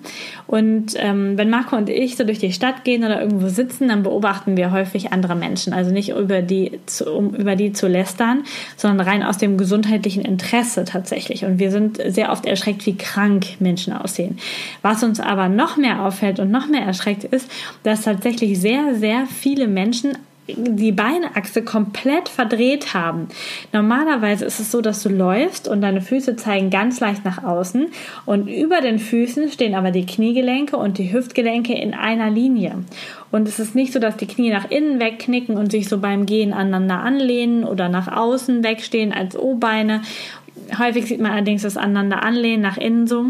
Und 0.47 0.95
ähm, 0.97 1.37
wenn 1.37 1.51
Marco 1.51 1.77
und 1.77 1.91
ich 1.91 2.17
so 2.17 2.25
durch 2.25 2.39
die 2.39 2.55
Stadt 2.55 2.85
gehen 2.85 3.05
oder 3.05 3.21
irgendwo 3.21 3.49
sitzen, 3.49 3.89
dann 3.89 4.03
beobachten 4.03 4.57
wir 4.57 4.71
häufig 4.71 5.13
andere 5.13 5.35
Menschen. 5.35 5.75
Also 5.75 5.91
nicht 5.91 6.09
über 6.09 6.41
die, 6.41 6.81
zu, 6.87 7.13
um 7.13 7.35
über 7.35 7.55
die 7.55 7.75
zu 7.75 7.87
lästern, 7.87 8.45
sondern 8.79 9.07
rein 9.07 9.23
aus 9.23 9.37
dem 9.37 9.59
gesundheitlichen 9.59 10.25
Interesse 10.25 10.87
tatsächlich. 10.87 11.45
Und 11.45 11.59
wir 11.59 11.71
sind 11.71 12.01
sehr 12.03 12.33
oft 12.33 12.47
erschreckt, 12.47 12.87
wie 12.87 12.97
krank 12.97 13.61
Menschen 13.61 13.93
aussehen. 13.93 14.39
Was 14.81 15.05
uns 15.05 15.21
aber 15.21 15.51
noch 15.51 15.77
mehr 15.77 16.03
auffällt 16.03 16.41
und 16.41 16.51
noch 16.51 16.67
mehr 16.67 16.87
erschreckt 16.87 17.25
ist, 17.25 17.51
dass 17.83 18.01
tatsächlich 18.01 18.59
sehr, 18.59 18.95
sehr 18.95 19.27
viele 19.27 19.69
Menschen 19.69 20.17
die 20.57 20.93
Beinachse 20.93 21.63
komplett 21.63 22.29
verdreht 22.29 22.95
haben. 22.95 23.29
Normalerweise 23.73 24.45
ist 24.45 24.61
es 24.61 24.71
so, 24.71 24.81
dass 24.81 25.03
du 25.03 25.09
läufst 25.09 25.69
und 25.69 25.81
deine 25.81 26.01
Füße 26.01 26.37
zeigen 26.37 26.71
ganz 26.71 27.01
leicht 27.01 27.25
nach 27.25 27.43
außen 27.45 27.89
und 28.27 28.49
über 28.49 28.81
den 28.81 28.99
Füßen 28.99 29.51
stehen 29.51 29.75
aber 29.75 29.91
die 29.91 30.07
Kniegelenke 30.07 30.77
und 30.77 30.99
die 30.99 31.13
Hüftgelenke 31.13 31.75
in 31.75 31.95
einer 31.95 32.31
Linie. 32.31 32.85
Und 33.31 33.49
es 33.49 33.59
ist 33.59 33.75
nicht 33.75 33.93
so, 33.93 33.99
dass 33.99 34.17
die 34.17 34.27
Knie 34.27 34.51
nach 34.51 34.71
innen 34.71 35.01
wegknicken 35.01 35.57
und 35.57 35.71
sich 35.71 35.89
so 35.89 35.99
beim 35.99 36.27
Gehen 36.27 36.53
aneinander 36.53 37.01
anlehnen 37.01 37.65
oder 37.65 37.89
nach 37.89 38.15
außen 38.15 38.63
wegstehen 38.63 39.13
als 39.13 39.37
O-Beine. 39.37 40.03
Häufig 40.79 41.07
sieht 41.07 41.21
man 41.21 41.33
allerdings 41.33 41.63
das 41.63 41.77
aneinander 41.77 42.23
anlehnen 42.23 42.63
nach 42.63 42.77
innen 42.77 43.07
so 43.07 43.25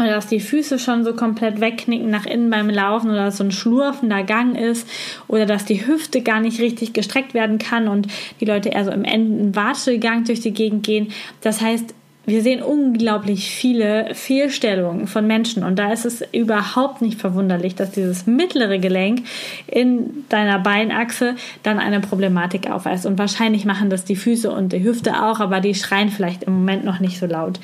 oder 0.00 0.14
dass 0.14 0.26
die 0.26 0.40
Füße 0.40 0.78
schon 0.78 1.04
so 1.04 1.14
komplett 1.14 1.60
wegknicken 1.60 2.10
nach 2.10 2.26
innen 2.26 2.50
beim 2.50 2.70
Laufen 2.70 3.10
oder 3.10 3.26
dass 3.26 3.36
so 3.36 3.44
ein 3.44 3.52
schlurfender 3.52 4.22
Gang 4.22 4.56
ist 4.58 4.88
oder 5.28 5.46
dass 5.46 5.64
die 5.64 5.86
Hüfte 5.86 6.22
gar 6.22 6.40
nicht 6.40 6.60
richtig 6.60 6.92
gestreckt 6.92 7.34
werden 7.34 7.58
kann 7.58 7.86
und 7.86 8.08
die 8.40 8.46
Leute 8.46 8.70
eher 8.70 8.84
so 8.84 8.90
im 8.90 9.04
Enden 9.04 9.54
Watschelgang 9.54 10.24
durch 10.24 10.40
die 10.40 10.52
Gegend 10.52 10.84
gehen. 10.84 11.12
Das 11.42 11.60
heißt, 11.60 11.94
wir 12.30 12.42
sehen 12.42 12.62
unglaublich 12.62 13.50
viele 13.50 14.14
Fehlstellungen 14.14 15.06
von 15.06 15.26
Menschen 15.26 15.64
und 15.64 15.78
da 15.78 15.92
ist 15.92 16.06
es 16.06 16.22
überhaupt 16.32 17.02
nicht 17.02 17.20
verwunderlich, 17.20 17.74
dass 17.74 17.90
dieses 17.90 18.26
mittlere 18.26 18.78
Gelenk 18.78 19.26
in 19.66 20.24
deiner 20.28 20.58
Beinachse 20.58 21.34
dann 21.62 21.78
eine 21.78 22.00
Problematik 22.00 22.70
aufweist. 22.70 23.06
Und 23.06 23.18
wahrscheinlich 23.18 23.64
machen 23.64 23.90
das 23.90 24.04
die 24.04 24.16
Füße 24.16 24.50
und 24.50 24.72
die 24.72 24.82
Hüfte 24.82 25.22
auch, 25.22 25.40
aber 25.40 25.60
die 25.60 25.74
schreien 25.74 26.10
vielleicht 26.10 26.44
im 26.44 26.54
Moment 26.54 26.84
noch 26.84 27.00
nicht 27.00 27.18
so 27.18 27.26
laut. 27.26 27.60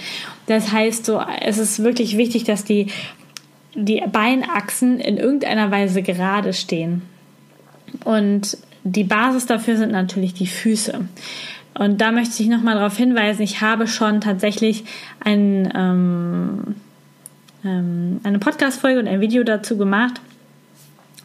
Das 0.47 0.73
heißt, 0.73 1.07
so, 1.07 1.23
es 1.41 1.59
ist 1.59 1.83
wirklich 1.83 2.17
wichtig, 2.17 2.45
dass 2.45 2.65
die, 2.65 2.89
die 3.75 4.03
Beinachsen 4.11 5.01
in 5.01 5.17
irgendeiner 5.17 5.71
Weise 5.71 6.03
gerade 6.03 6.53
stehen. 6.53 7.03
Und 8.05 8.59
die 8.85 9.05
Basis 9.05 9.47
dafür 9.47 9.77
sind 9.77 9.93
natürlich 9.93 10.35
die 10.35 10.47
Füße. 10.47 11.09
Und 11.79 12.01
da 12.01 12.11
möchte 12.13 12.43
ich 12.43 12.49
nochmal 12.49 12.77
darauf 12.77 12.97
hinweisen, 12.97 13.43
ich 13.43 13.61
habe 13.61 13.87
schon 13.87 14.21
tatsächlich 14.21 14.85
ein, 15.21 15.73
ähm, 15.75 16.77
ähm, 17.65 18.21
eine 18.23 18.39
Podcast-Folge 18.39 19.01
und 19.01 19.09
ein 19.09 19.21
Video 19.21 19.45
dazu 19.45 19.77
gemacht 19.77 20.21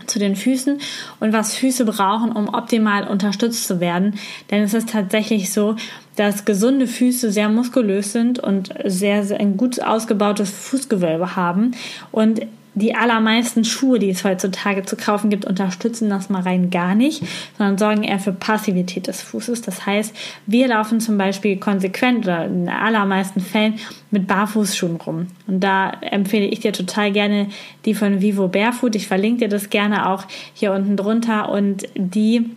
zu 0.08 0.20
den 0.20 0.36
Füßen 0.36 0.80
und 1.20 1.32
was 1.32 1.56
Füße 1.56 1.86
brauchen, 1.86 2.32
um 2.32 2.50
optimal 2.50 3.08
unterstützt 3.08 3.68
zu 3.68 3.80
werden. 3.80 4.16
Denn 4.50 4.64
es 4.64 4.74
ist 4.74 4.90
tatsächlich 4.90 5.54
so, 5.54 5.76
dass 6.16 6.44
gesunde 6.44 6.88
Füße 6.88 7.32
sehr 7.32 7.48
muskulös 7.50 8.12
sind 8.12 8.40
und 8.40 8.74
sehr, 8.84 9.24
sehr 9.24 9.40
ein 9.40 9.58
gut 9.58 9.82
ausgebautes 9.82 10.50
Fußgewölbe 10.50 11.36
haben. 11.36 11.72
Und 12.12 12.42
die 12.74 12.96
allermeisten 12.96 13.66
Schuhe, 13.66 14.00
die 14.00 14.10
es 14.10 14.24
heutzutage 14.24 14.84
zu 14.84 14.96
kaufen 14.96 15.30
gibt, 15.30 15.46
unterstützen 15.46 16.10
das 16.10 16.30
mal 16.30 16.42
rein 16.42 16.70
gar 16.70 16.96
nicht, 16.96 17.24
sondern 17.58 17.78
sorgen 17.78 18.04
eher 18.04 18.20
für 18.20 18.32
Passivität 18.32 19.08
des 19.08 19.22
Fußes. 19.22 19.62
Das 19.62 19.86
heißt, 19.86 20.16
wir 20.46 20.68
laufen 20.70 21.02
zum 21.02 21.18
Beispiel 21.18 21.58
konsequent 21.58 22.26
oder 22.26 22.46
in 22.46 22.66
den 22.66 22.70
allermeisten 22.70 23.42
Fällen 23.42 23.76
mit 24.10 24.28
Barfußschuhen 24.28 24.96
rum. 24.96 25.28
Und 25.48 25.62
da 25.62 25.92
empfehle 26.02 26.46
ich 26.46 26.62
dir 26.62 26.72
total 26.72 27.12
gerne 27.12 27.48
die 27.86 27.94
von 27.94 28.22
Vivo 28.22 28.48
Barefoot. 28.48 28.96
Ich 28.96 29.08
verlinke 29.08 29.42
dir 29.42 29.50
das 29.50 29.70
gerne 29.70 30.10
auch 30.10 30.26
hier 30.54 30.72
unten 30.72 30.96
drunter 30.96 31.50
und 31.50 31.88
die 31.96 32.52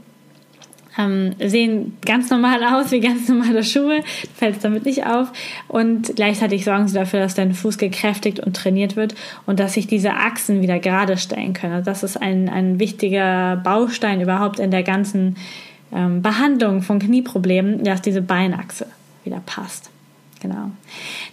ähm, 0.98 1.34
sehen 1.38 1.96
ganz 2.04 2.30
normal 2.30 2.62
aus, 2.64 2.90
wie 2.90 3.00
ganz 3.00 3.28
normale 3.28 3.64
Schuhe, 3.64 4.00
du 4.00 4.28
fällst 4.34 4.64
damit 4.64 4.84
nicht 4.84 5.06
auf 5.06 5.32
und 5.68 6.14
gleichzeitig 6.16 6.64
sorgen 6.64 6.88
sie 6.88 6.94
dafür, 6.94 7.20
dass 7.20 7.34
dein 7.34 7.54
Fuß 7.54 7.78
gekräftigt 7.78 8.40
und 8.40 8.56
trainiert 8.56 8.96
wird 8.96 9.14
und 9.46 9.60
dass 9.60 9.74
sich 9.74 9.86
diese 9.86 10.14
Achsen 10.14 10.62
wieder 10.62 10.78
gerade 10.78 11.16
stellen 11.16 11.52
können. 11.52 11.74
Also 11.74 11.90
das 11.90 12.02
ist 12.02 12.16
ein, 12.16 12.48
ein 12.48 12.78
wichtiger 12.78 13.56
Baustein 13.56 14.20
überhaupt 14.20 14.58
in 14.58 14.70
der 14.70 14.82
ganzen 14.82 15.36
ähm, 15.92 16.22
Behandlung 16.22 16.82
von 16.82 16.98
Knieproblemen, 16.98 17.84
dass 17.84 18.02
diese 18.02 18.22
Beinachse 18.22 18.86
wieder 19.24 19.42
passt. 19.44 19.93
Genau. 20.44 20.72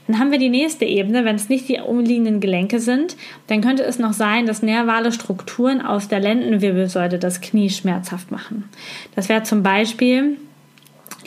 Dann 0.07 0.19
haben 0.19 0.31
wir 0.31 0.37
die 0.37 0.47
nächste 0.47 0.85
Ebene. 0.85 1.25
Wenn 1.25 1.35
es 1.35 1.49
nicht 1.49 1.67
die 1.67 1.79
umliegenden 1.79 2.39
Gelenke 2.39 2.79
sind, 2.79 3.17
dann 3.47 3.59
könnte 3.59 3.83
es 3.83 3.99
noch 3.99 4.13
sein, 4.13 4.45
dass 4.45 4.63
nervale 4.63 5.11
Strukturen 5.11 5.81
aus 5.81 6.07
der 6.07 6.21
Lendenwirbelsäule 6.21 7.19
das 7.19 7.41
Knie 7.41 7.69
schmerzhaft 7.69 8.31
machen. 8.31 8.69
Das 9.13 9.27
wäre 9.27 9.43
zum 9.43 9.63
Beispiel 9.63 10.37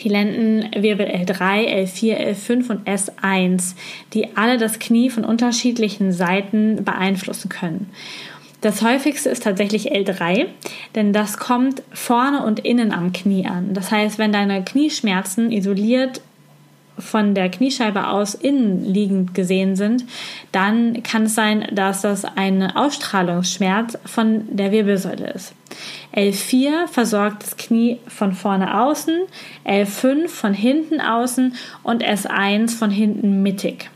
die 0.03 0.09
Lendenwirbel 0.09 1.05
L3, 1.05 1.83
L4, 1.83 2.33
L5 2.33 2.71
und 2.71 2.87
S1, 2.87 3.75
die 4.13 4.35
alle 4.35 4.57
das 4.57 4.79
Knie 4.79 5.11
von 5.11 5.23
unterschiedlichen 5.23 6.11
Seiten 6.11 6.83
beeinflussen 6.83 7.49
können. 7.49 7.91
Das 8.61 8.81
häufigste 8.81 9.29
ist 9.29 9.43
tatsächlich 9.43 9.93
L3, 9.93 10.47
denn 10.95 11.13
das 11.13 11.37
kommt 11.37 11.83
vorne 11.93 12.43
und 12.43 12.61
innen 12.61 12.91
am 12.91 13.13
Knie 13.13 13.45
an. 13.45 13.75
Das 13.75 13.91
heißt, 13.91 14.17
wenn 14.17 14.31
deine 14.31 14.63
Knieschmerzen 14.63 15.51
isoliert 15.51 16.21
von 16.97 17.33
der 17.33 17.49
Kniescheibe 17.49 18.07
aus 18.07 18.35
innen 18.35 18.85
liegend 18.85 19.33
gesehen 19.33 19.75
sind, 19.75 20.05
dann 20.51 21.03
kann 21.03 21.23
es 21.23 21.35
sein, 21.35 21.67
dass 21.71 22.01
das 22.01 22.25
ein 22.25 22.63
Ausstrahlungsschmerz 22.63 23.97
von 24.05 24.43
der 24.49 24.71
Wirbelsäule 24.71 25.31
ist. 25.31 25.53
L4 26.15 26.87
versorgt 26.87 27.43
das 27.43 27.57
Knie 27.57 27.99
von 28.07 28.33
vorne 28.33 28.81
außen, 28.81 29.13
L5 29.65 30.27
von 30.29 30.53
hinten 30.53 31.01
außen 31.01 31.55
und 31.83 32.03
S1 32.03 32.77
von 32.77 32.89
hinten 32.89 33.43
mittig. 33.43 33.89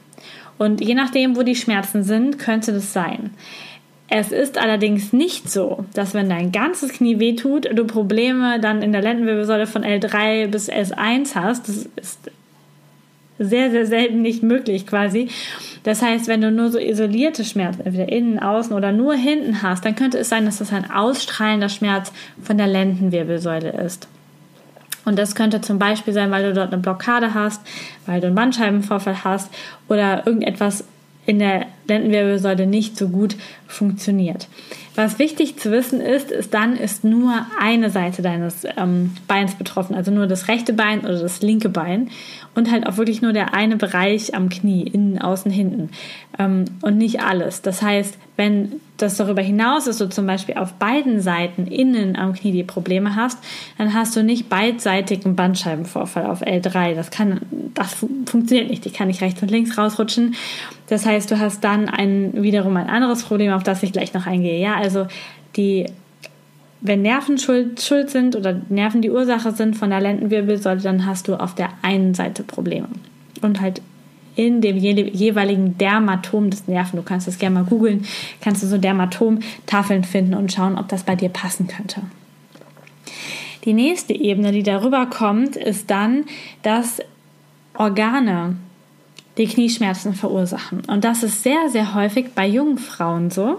Und 0.58 0.82
je 0.82 0.94
nachdem, 0.94 1.38
wo 1.38 1.44
die 1.44 1.56
Schmerzen 1.56 2.04
sind, 2.04 2.38
könnte 2.38 2.74
das 2.74 2.92
sein. 2.92 3.32
Es 4.12 4.32
ist 4.32 4.58
allerdings 4.58 5.14
nicht 5.14 5.50
so, 5.50 5.86
dass 5.94 6.16
wenn 6.16 6.30
dein 6.30 6.52
ganzes 6.52 6.94
Knie 6.94 7.20
wehtut, 7.20 7.70
du 7.72 7.86
Probleme 7.86 8.60
dann 8.60 8.82
in 8.82 8.92
der 8.92 9.04
Lendenwirbelsäule 9.04 9.68
von 9.68 9.84
L3 9.84 10.48
bis 10.48 10.70
S1 10.70 11.36
hast. 11.36 11.70
Das 11.70 11.88
ist 11.96 12.32
sehr, 13.40 13.72
sehr 13.72 13.86
selten 13.86 14.22
nicht 14.22 14.44
möglich 14.44 14.86
quasi. 14.86 15.30
Das 15.84 16.02
heißt, 16.02 16.28
wenn 16.28 16.42
du 16.42 16.52
nur 16.52 16.70
so 16.70 16.78
isolierte 16.78 17.44
Schmerzen, 17.46 17.82
entweder 17.86 18.10
innen, 18.12 18.40
außen 18.40 18.74
oder 18.74 18.92
nur 18.92 19.16
hinten 19.16 19.62
hast, 19.62 19.86
dann 19.86 19.96
könnte 19.96 20.20
es 20.20 20.30
sein, 20.30 20.46
dass 20.46 20.58
das 20.58 20.74
ein 20.74 20.92
ausstrahlender 20.92 21.70
Schmerz 21.70 22.12
von 22.44 22.58
der 22.58 22.68
Lendenwirbelsäule 22.68 23.72
ist. 23.72 24.08
Und 25.06 25.18
das 25.18 25.34
könnte 25.34 25.62
zum 25.62 25.80
Beispiel 25.80 26.14
sein, 26.14 26.30
weil 26.30 26.44
du 26.44 26.54
dort 26.54 26.74
eine 26.74 26.82
Blockade 26.82 27.34
hast, 27.34 27.62
weil 28.06 28.20
du 28.20 28.28
einen 28.28 28.36
Bandscheibenvorfall 28.36 29.24
hast 29.24 29.50
oder 29.88 30.28
irgendetwas 30.28 30.84
in 31.26 31.40
der 31.40 31.66
Lendenwirbelsäule 31.90 32.66
nicht 32.66 32.98
so 32.98 33.10
gut 33.10 33.36
funktioniert. 33.68 34.48
Was 34.96 35.20
wichtig 35.20 35.58
zu 35.58 35.72
wissen 35.72 36.02
ist, 36.02 36.30
ist 36.30 36.54
dann 36.54 36.76
ist 36.76 37.04
nur 37.04 37.46
eine 37.60 37.90
Seite 37.90 38.22
deines 38.22 38.66
ähm, 38.78 39.16
Beins 39.28 39.56
betroffen, 39.56 39.96
also 39.96 40.12
nur 40.12 40.28
das 40.28 40.48
rechte 40.48 40.74
Bein 40.74 41.02
oder 41.02 41.20
das 41.20 41.42
linke 41.42 41.70
Bein 41.70 42.10
und 42.56 42.72
halt 42.72 42.86
auch 42.86 42.98
wirklich 42.98 43.22
nur 43.22 43.32
der 43.32 43.54
eine 43.54 43.78
Bereich 43.78 44.36
am 44.36 44.50
Knie, 44.50 44.84
innen, 44.84 45.22
außen, 45.22 45.52
hinten 45.52 45.90
ähm, 46.38 46.66
und 46.82 46.98
nicht 46.98 47.22
alles. 47.22 47.62
Das 47.62 47.82
heißt, 47.82 48.18
wenn 48.36 48.82
das 48.98 49.16
darüber 49.16 49.42
hinaus 49.42 49.88
ist, 49.88 50.02
du 50.02 50.10
zum 50.10 50.26
Beispiel 50.26 50.56
auf 50.56 50.74
beiden 50.74 51.22
Seiten 51.22 51.68
innen 51.68 52.16
am 52.16 52.34
Knie 52.34 52.52
die 52.52 52.64
Probleme 52.64 53.16
hast, 53.16 53.38
dann 53.78 53.94
hast 53.94 54.16
du 54.16 54.24
nicht 54.24 54.50
beidseitigen 54.50 55.36
Bandscheibenvorfall 55.36 56.26
auf 56.26 56.42
L3. 56.42 56.96
Das 56.96 57.12
kann, 57.12 57.42
das 57.74 57.94
funktioniert 58.26 58.70
nicht. 58.70 58.84
Die 58.84 58.92
kann 58.92 59.08
nicht 59.08 59.22
rechts 59.22 59.42
und 59.42 59.52
links 59.52 59.78
rausrutschen. 59.78 60.36
Das 60.88 61.06
heißt, 61.06 61.32
du 61.32 61.40
hast 61.40 61.64
dann 61.64 61.79
ein, 61.88 62.34
wiederum 62.42 62.76
ein 62.76 62.90
anderes 62.90 63.24
Problem, 63.24 63.54
auf 63.54 63.64
das 63.64 63.84
ich 63.84 63.94
gleich 63.94 64.14
noch 64.14 64.26
eingehe. 64.26 64.60
Ja, 64.60 64.76
also 64.76 65.08
die 65.56 65.86
wenn 66.82 67.02
Nerven 67.02 67.38
schuld, 67.38 67.82
schuld 67.82 68.10
sind 68.10 68.36
oder 68.36 68.62
Nerven 68.70 69.02
die 69.02 69.12
Ursache 69.12 69.52
sind 69.52 69.76
von 69.76 69.90
der 69.90 70.00
Lendenwirbelsäule, 70.00 70.80
dann 70.80 71.06
hast 71.06 71.28
du 71.28 71.36
auf 71.36 71.56
der 71.56 71.70
einen 71.82 72.14
Seite 72.14 72.44
Probleme. 72.44 72.88
Und 73.42 73.60
halt 73.60 73.82
in 74.36 74.62
dem 74.62 74.78
jeweiligen 74.78 75.78
Dermatom 75.78 76.50
des 76.50 76.68
Nerven, 76.68 76.96
du 76.96 77.04
kannst 77.04 77.28
das 77.28 77.40
gerne 77.40 77.56
mal 77.56 77.66
googeln, 77.66 78.06
kannst 78.40 78.64
du 78.64 78.68
so 78.68 78.78
Dermatomtafeln 78.78 80.06
finden 80.06 80.34
und 80.34 80.54
schauen, 80.54 80.78
ob 80.78 80.88
das 80.88 81.04
bei 81.04 81.18
dir 81.18 81.28
passen 81.28 81.68
könnte. 81.68 82.04
Die 83.66 83.74
nächste 83.74 84.14
Ebene, 84.14 84.54
die 84.54 84.64
darüber 84.64 85.08
kommt, 85.08 85.58
ist 85.58 85.92
dann, 85.92 86.24
dass 86.64 87.02
Organe 87.74 88.56
die 89.40 89.48
Knieschmerzen 89.48 90.14
verursachen. 90.14 90.82
Und 90.88 91.06
das 91.06 91.24
ist 91.24 91.44
sehr, 91.44 91.70
sehr 91.70 91.96
häufig 91.96 92.34
bei 92.36 92.46
jungen 92.46 92.78
Frauen 92.78 93.32
so, 93.32 93.58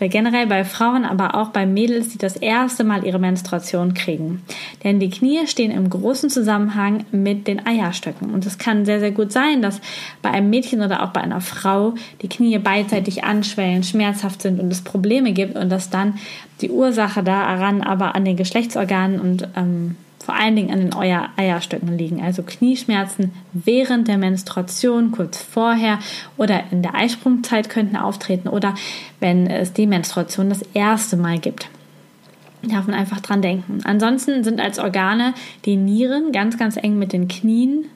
weil 0.00 0.08
generell 0.08 0.48
bei 0.48 0.64
Frauen, 0.64 1.04
aber 1.04 1.36
auch 1.36 1.50
bei 1.50 1.64
Mädels, 1.64 2.08
die 2.08 2.18
das 2.18 2.36
erste 2.36 2.82
Mal 2.82 3.06
ihre 3.06 3.20
Menstruation 3.20 3.94
kriegen. 3.94 4.42
Denn 4.82 4.98
die 4.98 5.10
Knie 5.10 5.46
stehen 5.46 5.70
im 5.70 5.88
großen 5.88 6.28
Zusammenhang 6.28 7.04
mit 7.12 7.46
den 7.46 7.64
Eierstöcken. 7.64 8.34
Und 8.34 8.44
es 8.46 8.58
kann 8.58 8.84
sehr, 8.84 8.98
sehr 8.98 9.12
gut 9.12 9.30
sein, 9.30 9.62
dass 9.62 9.80
bei 10.22 10.30
einem 10.30 10.50
Mädchen 10.50 10.82
oder 10.82 11.04
auch 11.04 11.10
bei 11.10 11.20
einer 11.20 11.40
Frau 11.40 11.94
die 12.20 12.28
Knie 12.28 12.58
beidseitig 12.58 13.22
anschwellen, 13.22 13.84
schmerzhaft 13.84 14.42
sind 14.42 14.58
und 14.58 14.72
es 14.72 14.82
Probleme 14.82 15.32
gibt 15.32 15.56
und 15.56 15.70
dass 15.70 15.88
dann 15.88 16.18
die 16.60 16.70
Ursache 16.70 17.22
daran 17.22 17.80
aber 17.80 18.16
an 18.16 18.24
den 18.24 18.36
Geschlechtsorganen 18.36 19.20
und 19.20 19.46
ähm, 19.54 19.94
vor 20.24 20.36
allen 20.36 20.54
Dingen 20.54 20.70
an 20.70 20.80
den 20.80 20.94
Eierstöcken 20.94 21.98
liegen. 21.98 22.22
Also 22.22 22.42
Knieschmerzen 22.42 23.32
während 23.52 24.08
der 24.08 24.18
Menstruation, 24.18 25.10
kurz 25.10 25.42
vorher 25.42 25.98
oder 26.36 26.64
in 26.70 26.82
der 26.82 26.94
Eisprungzeit 26.94 27.68
könnten 27.68 27.96
auftreten 27.96 28.48
oder 28.48 28.74
wenn 29.20 29.46
es 29.48 29.72
die 29.72 29.86
Menstruation 29.86 30.48
das 30.48 30.62
erste 30.74 31.16
Mal 31.16 31.38
gibt. 31.38 31.68
Darf 32.62 32.86
man 32.86 32.96
einfach 32.96 33.20
dran 33.20 33.42
denken. 33.42 33.80
Ansonsten 33.82 34.44
sind 34.44 34.60
als 34.60 34.78
Organe 34.78 35.34
die 35.64 35.76
Nieren 35.76 36.30
ganz, 36.30 36.56
ganz 36.56 36.76
eng 36.76 36.98
mit 36.98 37.12
den 37.12 37.26
Knien 37.26 37.86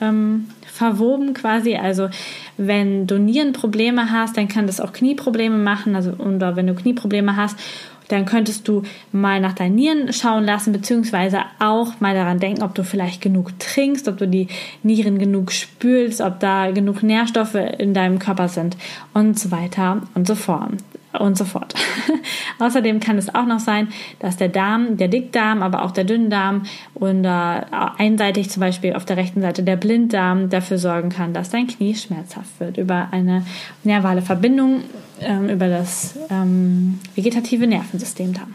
ähm, 0.00 0.46
verwoben 0.66 1.34
quasi. 1.34 1.76
Also 1.76 2.08
wenn 2.56 3.06
du 3.06 3.18
Nierenprobleme 3.18 4.10
hast, 4.10 4.36
dann 4.38 4.48
kann 4.48 4.66
das 4.66 4.80
auch 4.80 4.94
Knieprobleme 4.94 5.58
machen. 5.58 5.94
Also 5.94 6.12
oder 6.12 6.56
wenn 6.56 6.66
du 6.66 6.74
Knieprobleme 6.74 7.36
hast 7.36 7.58
dann 8.08 8.26
könntest 8.26 8.66
du 8.66 8.82
mal 9.12 9.40
nach 9.40 9.52
deinen 9.52 9.74
Nieren 9.74 10.12
schauen 10.12 10.44
lassen, 10.44 10.72
beziehungsweise 10.72 11.42
auch 11.58 12.00
mal 12.00 12.14
daran 12.14 12.40
denken, 12.40 12.62
ob 12.62 12.74
du 12.74 12.82
vielleicht 12.82 13.20
genug 13.20 13.58
trinkst, 13.58 14.08
ob 14.08 14.18
du 14.18 14.26
die 14.26 14.48
Nieren 14.82 15.18
genug 15.18 15.52
spülst, 15.52 16.20
ob 16.20 16.40
da 16.40 16.70
genug 16.70 17.02
Nährstoffe 17.02 17.54
in 17.54 17.94
deinem 17.94 18.18
Körper 18.18 18.48
sind 18.48 18.76
und 19.14 19.38
so 19.38 19.50
weiter 19.50 20.02
und 20.14 20.26
so 20.26 20.34
fort 20.34 20.72
und 21.20 21.36
so 21.36 21.44
fort. 21.44 21.74
Außerdem 22.58 23.00
kann 23.00 23.18
es 23.18 23.34
auch 23.34 23.46
noch 23.46 23.60
sein, 23.60 23.88
dass 24.18 24.36
der 24.36 24.48
Darm, 24.48 24.96
der 24.96 25.08
Dickdarm, 25.08 25.62
aber 25.62 25.84
auch 25.84 25.90
der 25.90 26.04
Dünndarm 26.04 26.64
und 26.94 27.24
äh, 27.24 27.28
einseitig 27.28 28.50
zum 28.50 28.60
Beispiel 28.60 28.94
auf 28.94 29.04
der 29.04 29.16
rechten 29.16 29.40
Seite 29.40 29.62
der 29.62 29.76
Blinddarm 29.76 30.50
dafür 30.50 30.78
sorgen 30.78 31.08
kann, 31.10 31.32
dass 31.32 31.50
dein 31.50 31.66
Knie 31.66 31.94
schmerzhaft 31.94 32.60
wird 32.60 32.78
über 32.78 33.08
eine 33.10 33.44
nervale 33.84 34.22
Verbindung 34.22 34.82
ähm, 35.20 35.48
über 35.48 35.68
das 35.68 36.16
ähm, 36.30 37.00
vegetative 37.14 37.66
Nervensystem 37.66 38.32
dann. 38.32 38.54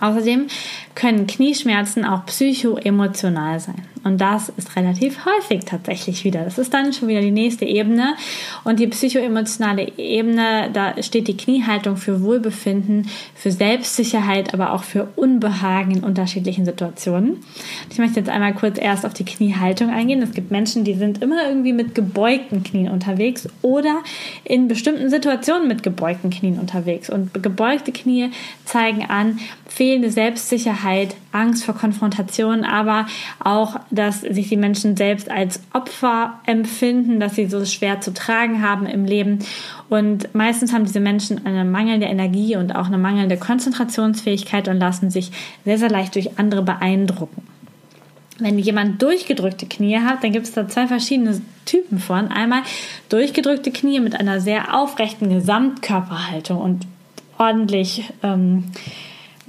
Außerdem 0.00 0.46
können 0.94 1.26
Knieschmerzen 1.26 2.04
auch 2.04 2.26
psychoemotional 2.26 3.60
sein. 3.60 3.82
Und 4.04 4.20
das 4.20 4.48
ist 4.50 4.74
relativ 4.76 5.26
häufig 5.26 5.64
tatsächlich 5.64 6.24
wieder. 6.24 6.44
Das 6.44 6.58
ist 6.58 6.72
dann 6.72 6.92
schon 6.92 7.08
wieder 7.08 7.20
die 7.20 7.30
nächste 7.30 7.64
Ebene. 7.64 8.14
Und 8.64 8.80
die 8.80 8.86
psychoemotionale 8.86 9.92
Ebene, 9.98 10.70
da 10.72 11.00
steht 11.02 11.28
die 11.28 11.36
Kniehaltung 11.36 11.96
für 11.96 12.22
Wohlbefinden, 12.22 13.08
für 13.34 13.50
Selbstsicherheit, 13.50 14.54
aber 14.54 14.72
auch 14.72 14.84
für 14.84 15.08
Unbehagen 15.16 15.96
in 15.96 16.04
unterschiedlichen 16.04 16.64
Situationen. 16.64 17.38
Ich 17.90 17.98
möchte 17.98 18.20
jetzt 18.20 18.30
einmal 18.30 18.54
kurz 18.54 18.78
erst 18.78 19.04
auf 19.04 19.14
die 19.14 19.24
Kniehaltung 19.24 19.90
eingehen. 19.90 20.22
Es 20.22 20.32
gibt 20.32 20.50
Menschen, 20.50 20.84
die 20.84 20.94
sind 20.94 21.22
immer 21.22 21.46
irgendwie 21.46 21.72
mit 21.72 21.94
gebeugten 21.94 22.62
Knien 22.62 22.90
unterwegs 22.90 23.48
oder 23.62 24.02
in 24.44 24.68
bestimmten 24.68 25.10
Situationen 25.10 25.68
mit 25.68 25.82
gebeugten 25.82 26.30
Knien 26.30 26.58
unterwegs. 26.58 27.10
Und 27.10 27.42
gebeugte 27.42 27.92
Knie 27.92 28.30
zeigen 28.64 29.04
an 29.08 29.38
fehlende 29.88 30.10
Selbstsicherheit, 30.10 31.16
Angst 31.32 31.64
vor 31.64 31.74
Konfrontation, 31.74 32.62
aber 32.62 33.06
auch 33.42 33.80
dass 33.90 34.20
sich 34.20 34.50
die 34.50 34.58
Menschen 34.58 34.98
selbst 34.98 35.30
als 35.30 35.62
Opfer 35.72 36.40
empfinden, 36.44 37.20
dass 37.20 37.36
sie 37.36 37.46
so 37.46 37.64
schwer 37.64 38.02
zu 38.02 38.12
tragen 38.12 38.60
haben 38.60 38.84
im 38.84 39.06
Leben. 39.06 39.38
Und 39.88 40.34
meistens 40.34 40.74
haben 40.74 40.84
diese 40.84 41.00
Menschen 41.00 41.46
eine 41.46 41.64
mangelnde 41.64 42.06
Energie 42.06 42.54
und 42.56 42.76
auch 42.76 42.88
eine 42.88 42.98
mangelnde 42.98 43.38
Konzentrationsfähigkeit 43.38 44.68
und 44.68 44.78
lassen 44.78 45.08
sich 45.10 45.30
sehr, 45.64 45.78
sehr 45.78 45.88
leicht 45.88 46.14
durch 46.16 46.38
andere 46.38 46.60
beeindrucken. 46.60 47.42
Wenn 48.38 48.58
jemand 48.58 49.00
durchgedrückte 49.00 49.64
Knie 49.64 50.00
hat, 50.00 50.22
dann 50.22 50.32
gibt 50.32 50.44
es 50.44 50.52
da 50.52 50.68
zwei 50.68 50.86
verschiedene 50.86 51.40
Typen 51.64 51.98
von. 51.98 52.28
Einmal 52.28 52.60
durchgedrückte 53.08 53.70
Knie 53.70 54.00
mit 54.00 54.20
einer 54.20 54.42
sehr 54.42 54.76
aufrechten 54.76 55.30
Gesamtkörperhaltung 55.30 56.58
und 56.58 56.86
ordentlich 57.38 58.04
ähm, 58.22 58.64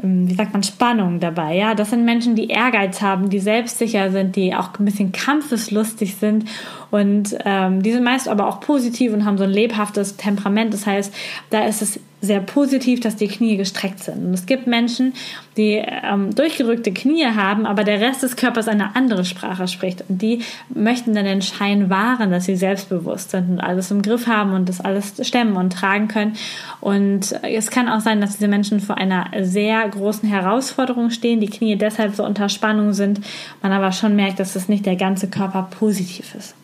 wie 0.01 0.33
sagt 0.33 0.53
man, 0.53 0.63
Spannung 0.63 1.19
dabei. 1.19 1.55
Ja, 1.55 1.75
das 1.75 1.89
sind 1.89 2.05
Menschen, 2.05 2.35
die 2.35 2.47
Ehrgeiz 2.47 3.01
haben, 3.01 3.29
die 3.29 3.39
selbstsicher 3.39 4.11
sind, 4.11 4.35
die 4.35 4.55
auch 4.55 4.69
ein 4.79 4.85
bisschen 4.85 5.11
kampfeslustig 5.11 6.15
sind 6.15 6.45
und 6.91 7.37
ähm, 7.45 7.83
die 7.83 7.91
sind 7.91 8.03
meist 8.03 8.27
aber 8.27 8.47
auch 8.47 8.61
positiv 8.61 9.13
und 9.13 9.25
haben 9.25 9.37
so 9.37 9.43
ein 9.43 9.49
lebhaftes 9.49 10.17
Temperament. 10.17 10.73
Das 10.73 10.85
heißt, 10.85 11.13
da 11.49 11.65
ist 11.65 11.81
es 11.81 11.99
sehr 12.21 12.41
positiv, 12.41 12.99
dass 12.99 13.15
die 13.15 13.27
Knie 13.27 13.55
gestreckt 13.55 13.99
sind. 13.99 14.25
Und 14.25 14.33
es 14.33 14.45
gibt 14.45 14.67
Menschen, 14.67 15.13
die 15.55 15.81
ähm, 15.85 16.35
durchgedrückte 16.35 16.91
Knie 16.91 17.25
haben, 17.25 17.65
aber 17.65 17.83
der 17.83 18.01
Rest 18.01 18.23
des 18.23 18.35
Körpers 18.35 18.67
eine 18.67 18.95
andere 18.95 19.23
Sprache 19.23 19.67
spricht. 19.67 20.03
Und 20.09 20.21
die 20.21 20.41
möchten 20.73 21.13
dann 21.13 21.25
den 21.25 21.41
Schein 21.41 21.89
wahren, 21.89 22.31
dass 22.31 22.45
sie 22.45 22.57
selbstbewusst 22.57 23.31
sind 23.31 23.49
und 23.49 23.59
alles 23.59 23.89
im 23.91 24.01
Griff 24.01 24.27
haben 24.27 24.53
und 24.53 24.67
das 24.67 24.81
alles 24.81 25.13
stemmen 25.25 25.55
und 25.55 25.71
tragen 25.71 26.09
können. 26.09 26.33
Und 26.81 27.39
es 27.43 27.71
kann 27.71 27.87
auch 27.87 28.01
sein, 28.01 28.19
dass 28.19 28.33
diese 28.33 28.49
Menschen 28.49 28.81
vor 28.81 28.97
einer 28.97 29.27
sehr 29.41 29.87
großen 29.87 30.27
Herausforderung 30.27 31.11
stehen, 31.11 31.39
die 31.39 31.49
Knie 31.49 31.77
deshalb 31.77 32.15
so 32.15 32.25
unter 32.25 32.49
Spannung 32.49 32.93
sind, 32.93 33.21
man 33.61 33.71
aber 33.71 33.91
schon 33.93 34.15
merkt, 34.15 34.39
dass 34.39 34.53
das 34.53 34.67
nicht 34.67 34.85
der 34.85 34.97
ganze 34.97 35.29
Körper 35.29 35.69
positiv 35.71 36.35
ist. 36.35 36.55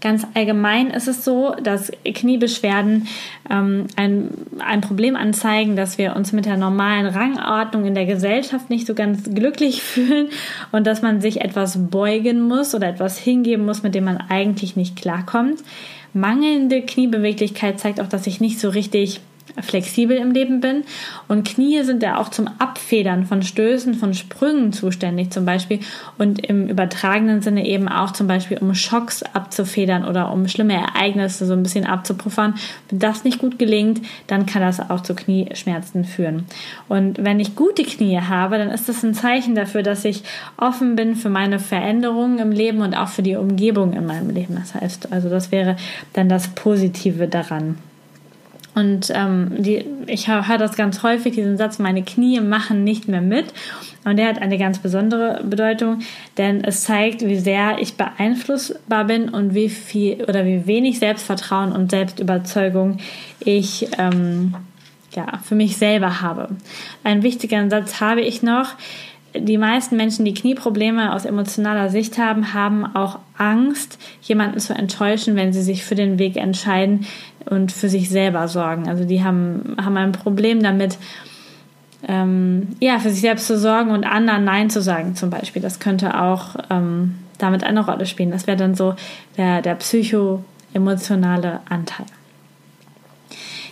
Ganz 0.00 0.26
allgemein 0.34 0.88
ist 0.88 1.08
es 1.08 1.24
so, 1.24 1.54
dass 1.62 1.92
Kniebeschwerden 2.04 3.06
ähm, 3.50 3.86
ein, 3.96 4.30
ein 4.58 4.80
Problem 4.80 5.14
anzeigen, 5.14 5.76
dass 5.76 5.98
wir 5.98 6.16
uns 6.16 6.32
mit 6.32 6.46
der 6.46 6.56
normalen 6.56 7.06
Rangordnung 7.06 7.84
in 7.84 7.94
der 7.94 8.06
Gesellschaft 8.06 8.70
nicht 8.70 8.86
so 8.86 8.94
ganz 8.94 9.24
glücklich 9.24 9.82
fühlen 9.82 10.28
und 10.72 10.86
dass 10.86 11.02
man 11.02 11.20
sich 11.20 11.42
etwas 11.42 11.90
beugen 11.90 12.40
muss 12.40 12.74
oder 12.74 12.88
etwas 12.88 13.18
hingeben 13.18 13.66
muss, 13.66 13.82
mit 13.82 13.94
dem 13.94 14.04
man 14.04 14.16
eigentlich 14.16 14.74
nicht 14.74 14.96
klarkommt. 14.96 15.62
Mangelnde 16.12 16.82
Kniebeweglichkeit 16.82 17.78
zeigt 17.78 18.00
auch, 18.00 18.08
dass 18.08 18.26
ich 18.26 18.40
nicht 18.40 18.58
so 18.58 18.70
richtig 18.70 19.20
flexibel 19.60 20.16
im 20.16 20.32
Leben 20.32 20.60
bin. 20.60 20.84
Und 21.28 21.46
Knie 21.46 21.82
sind 21.82 22.02
ja 22.02 22.18
auch 22.18 22.28
zum 22.28 22.48
Abfedern 22.58 23.26
von 23.26 23.42
Stößen, 23.42 23.94
von 23.94 24.14
Sprüngen 24.14 24.72
zuständig 24.72 25.30
zum 25.30 25.44
Beispiel 25.44 25.80
und 26.18 26.44
im 26.46 26.68
übertragenen 26.68 27.42
Sinne 27.42 27.66
eben 27.66 27.88
auch 27.88 28.12
zum 28.12 28.26
Beispiel 28.26 28.58
um 28.58 28.74
Schocks 28.74 29.22
abzufedern 29.22 30.04
oder 30.04 30.32
um 30.32 30.48
schlimme 30.48 30.74
Ereignisse 30.74 31.46
so 31.46 31.52
ein 31.52 31.62
bisschen 31.62 31.86
abzupuffern. 31.86 32.54
Wenn 32.88 32.98
das 32.98 33.24
nicht 33.24 33.38
gut 33.38 33.58
gelingt, 33.58 34.00
dann 34.26 34.46
kann 34.46 34.62
das 34.62 34.80
auch 34.90 35.00
zu 35.00 35.14
Knieschmerzen 35.14 36.04
führen. 36.04 36.46
Und 36.88 37.22
wenn 37.22 37.40
ich 37.40 37.56
gute 37.56 37.82
Knie 37.82 38.20
habe, 38.20 38.58
dann 38.58 38.70
ist 38.70 38.88
das 38.88 39.02
ein 39.02 39.14
Zeichen 39.14 39.54
dafür, 39.54 39.82
dass 39.82 40.04
ich 40.04 40.22
offen 40.56 40.96
bin 40.96 41.16
für 41.16 41.30
meine 41.30 41.58
Veränderungen 41.58 42.38
im 42.38 42.52
Leben 42.52 42.80
und 42.80 42.94
auch 42.94 43.08
für 43.08 43.22
die 43.22 43.36
Umgebung 43.36 43.92
in 43.92 44.06
meinem 44.06 44.30
Leben. 44.30 44.56
Das 44.56 44.74
heißt, 44.74 45.12
also 45.12 45.28
das 45.28 45.52
wäre 45.52 45.76
dann 46.12 46.28
das 46.28 46.48
Positive 46.48 47.28
daran. 47.28 47.78
Und 48.74 49.10
ähm, 49.14 49.50
die, 49.58 49.84
ich 50.06 50.28
höre 50.28 50.58
das 50.58 50.76
ganz 50.76 51.02
häufig, 51.02 51.34
diesen 51.34 51.56
Satz, 51.56 51.78
meine 51.78 52.02
Knie 52.02 52.40
machen 52.40 52.84
nicht 52.84 53.08
mehr 53.08 53.20
mit. 53.20 53.46
Und 54.04 54.16
der 54.16 54.28
hat 54.28 54.40
eine 54.40 54.58
ganz 54.58 54.78
besondere 54.78 55.42
Bedeutung, 55.44 56.00
denn 56.38 56.64
es 56.64 56.84
zeigt, 56.84 57.22
wie 57.22 57.38
sehr 57.38 57.78
ich 57.80 57.94
beeinflussbar 57.94 59.04
bin 59.04 59.28
und 59.28 59.54
wie 59.54 59.68
viel 59.68 60.24
oder 60.24 60.44
wie 60.46 60.66
wenig 60.66 60.98
Selbstvertrauen 60.98 61.72
und 61.72 61.90
Selbstüberzeugung 61.90 62.98
ich 63.40 63.88
ähm, 63.98 64.54
ja, 65.12 65.40
für 65.42 65.54
mich 65.54 65.76
selber 65.76 66.20
habe. 66.20 66.48
Einen 67.02 67.22
wichtigen 67.22 67.70
Satz 67.70 68.00
habe 68.00 68.20
ich 68.20 68.42
noch 68.42 68.74
die 69.34 69.58
meisten 69.58 69.96
Menschen, 69.96 70.24
die 70.24 70.34
Knieprobleme 70.34 71.14
aus 71.14 71.24
emotionaler 71.24 71.88
Sicht 71.88 72.18
haben, 72.18 72.52
haben 72.52 72.84
auch 72.96 73.18
Angst, 73.36 73.98
jemanden 74.22 74.58
zu 74.58 74.74
enttäuschen, 74.74 75.36
wenn 75.36 75.52
sie 75.52 75.62
sich 75.62 75.84
für 75.84 75.94
den 75.94 76.18
Weg 76.18 76.36
entscheiden 76.36 77.06
und 77.48 77.72
für 77.72 77.88
sich 77.88 78.08
selber 78.08 78.48
sorgen. 78.48 78.88
Also 78.88 79.04
die 79.04 79.22
haben, 79.22 79.76
haben 79.82 79.96
ein 79.96 80.12
Problem 80.12 80.62
damit, 80.62 80.98
ähm, 82.08 82.68
ja, 82.80 82.98
für 82.98 83.10
sich 83.10 83.20
selbst 83.20 83.46
zu 83.46 83.58
sorgen 83.58 83.90
und 83.90 84.04
anderen 84.04 84.44
Nein 84.44 84.70
zu 84.70 84.82
sagen 84.82 85.14
zum 85.14 85.30
Beispiel. 85.30 85.62
Das 85.62 85.80
könnte 85.80 86.20
auch 86.20 86.56
ähm, 86.70 87.16
damit 87.38 87.64
eine 87.64 87.84
Rolle 87.84 88.06
spielen. 88.06 88.30
Das 88.30 88.46
wäre 88.46 88.56
dann 88.56 88.74
so 88.74 88.94
der, 89.36 89.62
der 89.62 89.74
psycho-emotionale 89.74 91.60
Anteil. 91.68 92.06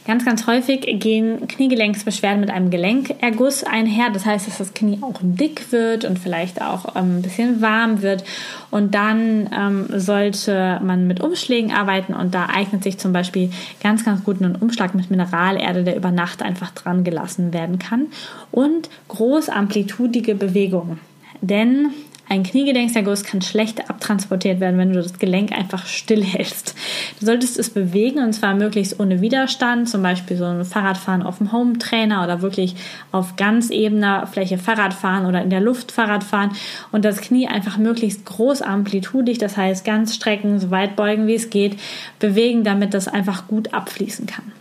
Ganz, 0.08 0.24
ganz 0.24 0.46
häufig 0.46 0.86
gehen 1.00 1.46
Kniegelenksbeschwerden 1.48 2.40
mit 2.40 2.48
einem 2.48 2.70
Gelenkerguss 2.70 3.62
einher. 3.62 4.08
Das 4.08 4.24
heißt, 4.24 4.46
dass 4.46 4.56
das 4.56 4.72
Knie 4.72 4.96
auch 5.02 5.20
dick 5.20 5.70
wird 5.70 6.06
und 6.06 6.18
vielleicht 6.18 6.62
auch 6.62 6.96
ähm, 6.96 7.18
ein 7.18 7.22
bisschen 7.22 7.60
warm 7.60 8.00
wird. 8.00 8.24
Und 8.70 8.94
dann 8.94 9.50
ähm, 9.54 9.84
sollte 10.00 10.80
man 10.82 11.06
mit 11.06 11.20
Umschlägen 11.20 11.72
arbeiten 11.72 12.14
und 12.14 12.34
da 12.34 12.46
eignet 12.46 12.84
sich 12.84 12.96
zum 12.96 13.12
Beispiel 13.12 13.50
ganz, 13.82 14.02
ganz 14.02 14.24
gut 14.24 14.40
ein 14.40 14.56
Umschlag 14.56 14.94
mit 14.94 15.10
Mineralerde, 15.10 15.84
der 15.84 15.94
über 15.94 16.10
Nacht 16.10 16.40
einfach 16.40 16.70
dran 16.70 17.04
gelassen 17.04 17.52
werden 17.52 17.78
kann. 17.78 18.06
Und 18.50 18.88
großamplitudige 19.08 20.34
Bewegungen. 20.34 21.00
Denn 21.42 21.90
ein 22.28 22.42
Kniegelenksnerguss 22.42 23.24
kann 23.24 23.40
schlecht 23.40 23.88
abtransportiert 23.88 24.60
werden, 24.60 24.78
wenn 24.78 24.92
du 24.92 25.02
das 25.02 25.18
Gelenk 25.18 25.52
einfach 25.52 25.86
stillhältst. 25.86 26.74
Du 27.20 27.26
solltest 27.26 27.58
es 27.58 27.70
bewegen 27.70 28.22
und 28.22 28.32
zwar 28.34 28.54
möglichst 28.54 29.00
ohne 29.00 29.20
Widerstand, 29.20 29.88
zum 29.88 30.02
Beispiel 30.02 30.36
so 30.36 30.44
ein 30.44 30.64
Fahrradfahren 30.64 31.22
auf 31.22 31.38
dem 31.38 31.52
Home-Trainer 31.52 32.22
oder 32.22 32.42
wirklich 32.42 32.76
auf 33.12 33.36
ganz 33.36 33.70
ebener 33.70 34.26
Fläche 34.26 34.58
Fahrradfahren 34.58 35.26
oder 35.26 35.42
in 35.42 35.50
der 35.50 35.60
Luft 35.60 35.92
Fahrradfahren 35.92 36.50
und 36.92 37.04
das 37.04 37.20
Knie 37.20 37.48
einfach 37.48 37.78
möglichst 37.78 38.26
groß 38.26 38.62
amplitudig, 38.62 39.38
das 39.38 39.56
heißt 39.56 39.84
ganz 39.84 40.14
strecken, 40.14 40.58
so 40.58 40.70
weit 40.70 40.96
beugen 40.96 41.26
wie 41.26 41.34
es 41.34 41.50
geht, 41.50 41.78
bewegen, 42.18 42.64
damit 42.64 42.92
das 42.92 43.08
einfach 43.08 43.48
gut 43.48 43.72
abfließen 43.72 44.26
kann. 44.26 44.57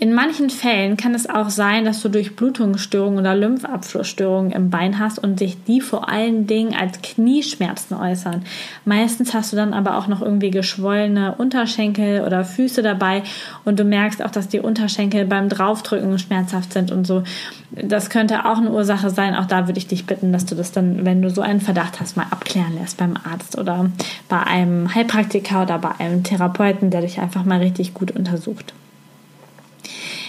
In 0.00 0.14
manchen 0.14 0.48
Fällen 0.48 0.96
kann 0.96 1.12
es 1.12 1.28
auch 1.28 1.50
sein, 1.50 1.84
dass 1.84 2.00
du 2.02 2.08
Durchblutungsstörungen 2.08 3.18
oder 3.18 3.34
Lymphabflussstörungen 3.34 4.52
im 4.52 4.70
Bein 4.70 5.00
hast 5.00 5.18
und 5.18 5.40
sich 5.40 5.64
die 5.64 5.80
vor 5.80 6.08
allen 6.08 6.46
Dingen 6.46 6.72
als 6.72 7.02
Knieschmerzen 7.02 7.94
äußern. 7.94 8.44
Meistens 8.84 9.34
hast 9.34 9.52
du 9.52 9.56
dann 9.56 9.74
aber 9.74 9.98
auch 9.98 10.06
noch 10.06 10.22
irgendwie 10.22 10.52
geschwollene 10.52 11.34
Unterschenkel 11.34 12.20
oder 12.20 12.44
Füße 12.44 12.80
dabei 12.80 13.24
und 13.64 13.80
du 13.80 13.84
merkst 13.84 14.22
auch, 14.22 14.30
dass 14.30 14.46
die 14.46 14.60
Unterschenkel 14.60 15.24
beim 15.24 15.48
Draufdrücken 15.48 16.16
schmerzhaft 16.20 16.72
sind 16.72 16.92
und 16.92 17.04
so. 17.04 17.24
Das 17.72 18.08
könnte 18.08 18.44
auch 18.44 18.58
eine 18.58 18.70
Ursache 18.70 19.10
sein. 19.10 19.34
Auch 19.34 19.46
da 19.46 19.66
würde 19.66 19.78
ich 19.78 19.88
dich 19.88 20.06
bitten, 20.06 20.32
dass 20.32 20.46
du 20.46 20.54
das 20.54 20.70
dann, 20.70 21.04
wenn 21.06 21.22
du 21.22 21.30
so 21.30 21.40
einen 21.40 21.60
Verdacht 21.60 21.98
hast, 21.98 22.16
mal 22.16 22.26
abklären 22.30 22.78
lässt 22.78 22.98
beim 22.98 23.16
Arzt 23.28 23.58
oder 23.58 23.90
bei 24.28 24.40
einem 24.40 24.94
Heilpraktiker 24.94 25.62
oder 25.62 25.78
bei 25.80 25.90
einem 25.98 26.22
Therapeuten, 26.22 26.90
der 26.90 27.00
dich 27.00 27.18
einfach 27.18 27.44
mal 27.44 27.58
richtig 27.58 27.94
gut 27.94 28.12
untersucht. 28.12 28.74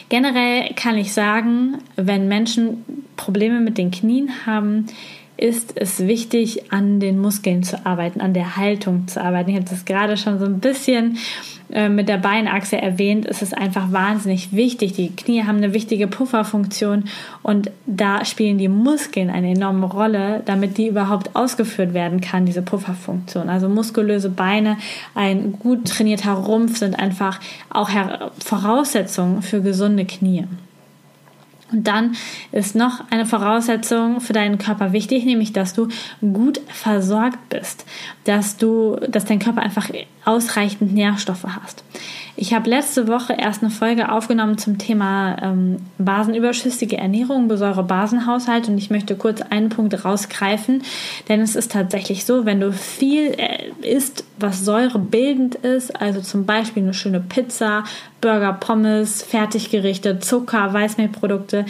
Generell 0.09 0.73
kann 0.75 0.97
ich 0.97 1.13
sagen, 1.13 1.77
wenn 1.95 2.27
Menschen 2.27 3.05
Probleme 3.15 3.59
mit 3.59 3.77
den 3.77 3.91
Knien 3.91 4.45
haben, 4.45 4.87
ist 5.37 5.73
es 5.75 5.99
wichtig, 5.99 6.71
an 6.71 6.99
den 6.99 7.19
Muskeln 7.19 7.63
zu 7.63 7.85
arbeiten, 7.85 8.19
an 8.19 8.33
der 8.33 8.57
Haltung 8.57 9.07
zu 9.07 9.21
arbeiten. 9.23 9.51
Ich 9.51 9.55
habe 9.55 9.69
das 9.69 9.85
gerade 9.85 10.17
schon 10.17 10.39
so 10.39 10.45
ein 10.45 10.59
bisschen 10.59 11.17
äh, 11.71 11.87
mit 11.87 12.09
der 12.09 12.17
Beinachse 12.17 12.81
erwähnt. 12.81 13.25
Es 13.27 13.41
ist 13.41 13.55
einfach 13.55 13.91
wahnsinnig 13.91 14.53
wichtig. 14.53 14.93
Die 14.93 15.15
Knie 15.15 15.43
haben 15.43 15.57
eine 15.57 15.73
wichtige 15.73 16.07
Pufferfunktion 16.07 17.05
und 17.43 17.69
da 17.85 18.25
spielen 18.25 18.57
die 18.57 18.67
Muskeln 18.67 19.29
eine 19.29 19.51
enorme 19.51 19.85
Rolle, 19.85 20.41
damit 20.45 20.77
die 20.77 20.87
überhaupt 20.87 21.35
ausgeführt 21.35 21.93
werden 21.93 22.21
kann, 22.21 22.45
diese 22.45 22.63
Pufferfunktion. 22.63 23.49
Also 23.49 23.69
muskulöse 23.69 24.29
Beine, 24.29 24.77
ein 25.13 25.53
gut 25.53 25.87
trainierter 25.87 26.33
Rumpf 26.33 26.77
sind 26.77 26.97
einfach 26.97 27.39
auch 27.69 27.89
Voraussetzungen 28.43 29.41
für 29.43 29.61
gesunde 29.61 30.05
Knie. 30.05 30.45
Und 31.71 31.87
dann 31.87 32.15
ist 32.51 32.75
noch 32.75 33.03
eine 33.11 33.25
Voraussetzung 33.25 34.21
für 34.21 34.33
deinen 34.33 34.57
Körper 34.57 34.91
wichtig, 34.91 35.25
nämlich 35.25 35.53
dass 35.53 35.73
du 35.73 35.87
gut 36.21 36.59
versorgt 36.67 37.49
bist, 37.49 37.85
dass 38.23 38.57
du, 38.57 38.95
dass 39.07 39.25
dein 39.25 39.39
Körper 39.39 39.61
einfach 39.61 39.89
ausreichend 40.25 40.93
Nährstoffe 40.93 41.45
hast. 41.45 41.83
Ich 42.41 42.53
habe 42.53 42.69
letzte 42.69 43.09
Woche 43.09 43.33
erst 43.33 43.63
eine 43.63 43.69
Folge 43.69 44.09
aufgenommen 44.09 44.57
zum 44.57 44.77
Thema 44.77 45.35
ähm, 45.41 45.77
basenüberschüssige 45.97 46.95
Ernährung, 46.97 47.53
Säure-Basenhaushalt 47.53 48.69
und 48.69 48.77
ich 48.77 48.89
möchte 48.89 49.17
kurz 49.17 49.41
einen 49.41 49.67
Punkt 49.67 50.05
rausgreifen, 50.05 50.83
denn 51.27 51.41
es 51.41 51.57
ist 51.57 51.73
tatsächlich 51.73 52.23
so, 52.25 52.45
wenn 52.45 52.61
du 52.61 52.71
viel 52.71 53.35
äh, 53.37 53.71
isst, 53.81 54.23
was 54.37 54.63
säurebildend 54.63 55.55
ist, 55.55 55.99
also 55.99 56.21
zum 56.21 56.45
Beispiel 56.45 56.83
eine 56.83 56.93
schöne 56.93 57.19
Pizza, 57.19 57.83
Burger, 58.21 58.53
Pommes, 58.53 59.21
Fertiggerichte, 59.21 60.19
Zucker, 60.19 60.71
Weißmehlprodukte, 60.71 61.65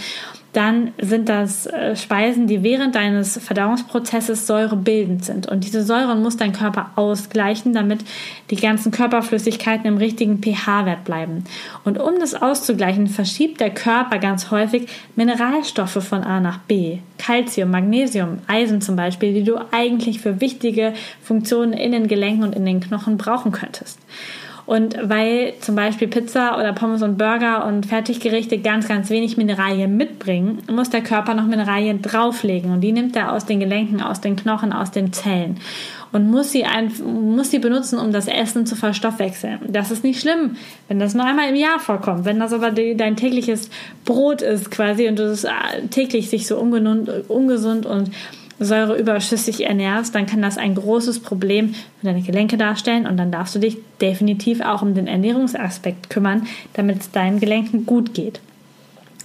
dann 0.54 0.94
sind 1.00 1.30
das 1.30 1.68
äh, 1.68 1.96
Speisen, 1.96 2.48
die 2.48 2.64
während 2.64 2.96
deines 2.96 3.38
Verdauungsprozesses 3.38 4.48
säurebildend 4.48 5.24
sind. 5.24 5.48
Und 5.48 5.64
diese 5.64 5.84
Säuren 5.84 6.24
muss 6.24 6.38
dein 6.38 6.54
Körper 6.54 6.92
ausgleichen, 6.96 7.74
damit 7.74 8.00
die 8.50 8.56
ganzen 8.56 8.92
Körperflüssigkeiten 8.92 9.86
im 9.86 9.98
richtigen 9.98 10.42
pH-Wert 10.42 11.04
bleiben. 11.04 11.44
Und 11.84 12.00
um 12.00 12.20
das 12.20 12.34
auszugleichen, 12.34 13.08
verschiebt 13.08 13.60
der 13.60 13.70
Körper 13.70 14.18
ganz 14.18 14.50
häufig 14.50 14.88
Mineralstoffe 15.16 16.04
von 16.04 16.24
A 16.24 16.40
nach 16.40 16.60
B. 16.60 17.00
Calcium, 17.20 17.70
Magnesium, 17.70 18.40
Eisen 18.48 18.82
zum 18.82 18.96
Beispiel, 18.96 19.34
die 19.34 19.44
du 19.44 19.58
eigentlich 19.72 20.20
für 20.20 20.42
wichtige 20.42 20.94
Funktionen 21.22 21.74
in 21.74 21.92
den 21.92 22.08
Gelenken 22.08 22.44
und 22.44 22.56
in 22.56 22.66
den 22.66 22.80
Knochen 22.80 23.18
brauchen 23.18 23.52
könntest. 23.52 24.00
Und 24.70 24.96
weil 25.02 25.56
zum 25.62 25.74
Beispiel 25.74 26.08
Pizza 26.08 26.56
oder 26.56 26.74
Pommes 26.74 27.02
und 27.02 27.18
Burger 27.18 27.66
und 27.66 27.88
Fertiggerichte 27.88 28.60
ganz, 28.60 28.88
ganz 28.88 29.10
wenig 29.10 29.36
Mineralien 29.36 29.98
mitbringen, 29.98 30.60
muss 30.70 30.92
der 30.92 31.02
Körper 31.02 31.34
noch 31.34 31.48
Mineralien 31.48 32.04
drauflegen. 32.04 32.72
Und 32.72 32.82
die 32.82 32.92
nimmt 32.92 33.16
er 33.16 33.34
aus 33.34 33.48
den 33.48 33.60
Gelenken, 33.60 34.00
aus 34.00 34.22
den 34.22 34.36
Knochen, 34.36 34.72
aus 34.72 34.92
den 34.92 35.12
Zellen 35.12 35.58
und 36.12 36.30
muss 36.30 36.52
sie, 36.52 36.66
ein, 36.66 36.92
muss 37.36 37.52
sie 37.52 37.60
benutzen, 37.60 38.00
um 38.00 38.12
das 38.12 38.28
Essen 38.28 38.66
zu 38.66 38.76
verstoffwechseln. 38.76 39.60
Das 39.68 39.92
ist 39.92 40.04
nicht 40.04 40.20
schlimm, 40.20 40.56
wenn 40.88 41.00
das 41.00 41.14
nur 41.14 41.26
einmal 41.26 41.50
im 41.50 41.56
Jahr 41.56 41.80
vorkommt. 41.80 42.26
Wenn 42.26 42.40
das 42.40 42.54
aber 42.54 42.72
die, 42.72 42.96
dein 42.96 43.16
tägliches 43.16 43.70
Brot 44.06 44.42
ist 44.42 44.72
quasi 44.72 45.08
und 45.08 45.20
du 45.20 45.24
es 45.24 45.44
äh, 45.44 45.50
täglich 45.90 46.30
sich 46.30 46.48
so 46.48 46.58
ungesund 46.58 47.86
und 47.86 48.12
säureüberschüssig 48.60 49.66
ernährst, 49.66 50.14
dann 50.16 50.26
kann 50.26 50.42
das 50.42 50.58
ein 50.58 50.76
großes 50.76 51.22
Problem 51.22 51.74
für 51.74 52.06
deine 52.06 52.22
Gelenke 52.22 52.58
darstellen 52.58 53.08
und 53.08 53.18
dann 53.18 53.32
darfst 53.32 53.56
du 53.56 53.60
dich 53.60 53.78
definitiv 54.02 54.62
auch 54.62 54.82
um 54.82 54.94
den 54.94 55.08
Ernährungsaspekt 55.08 56.10
kümmern, 56.10 56.48
damit 56.74 57.00
es 57.02 57.12
deinen 57.12 57.40
Gelenken 57.40 57.86
gut 57.86 58.14
geht. 58.14 58.42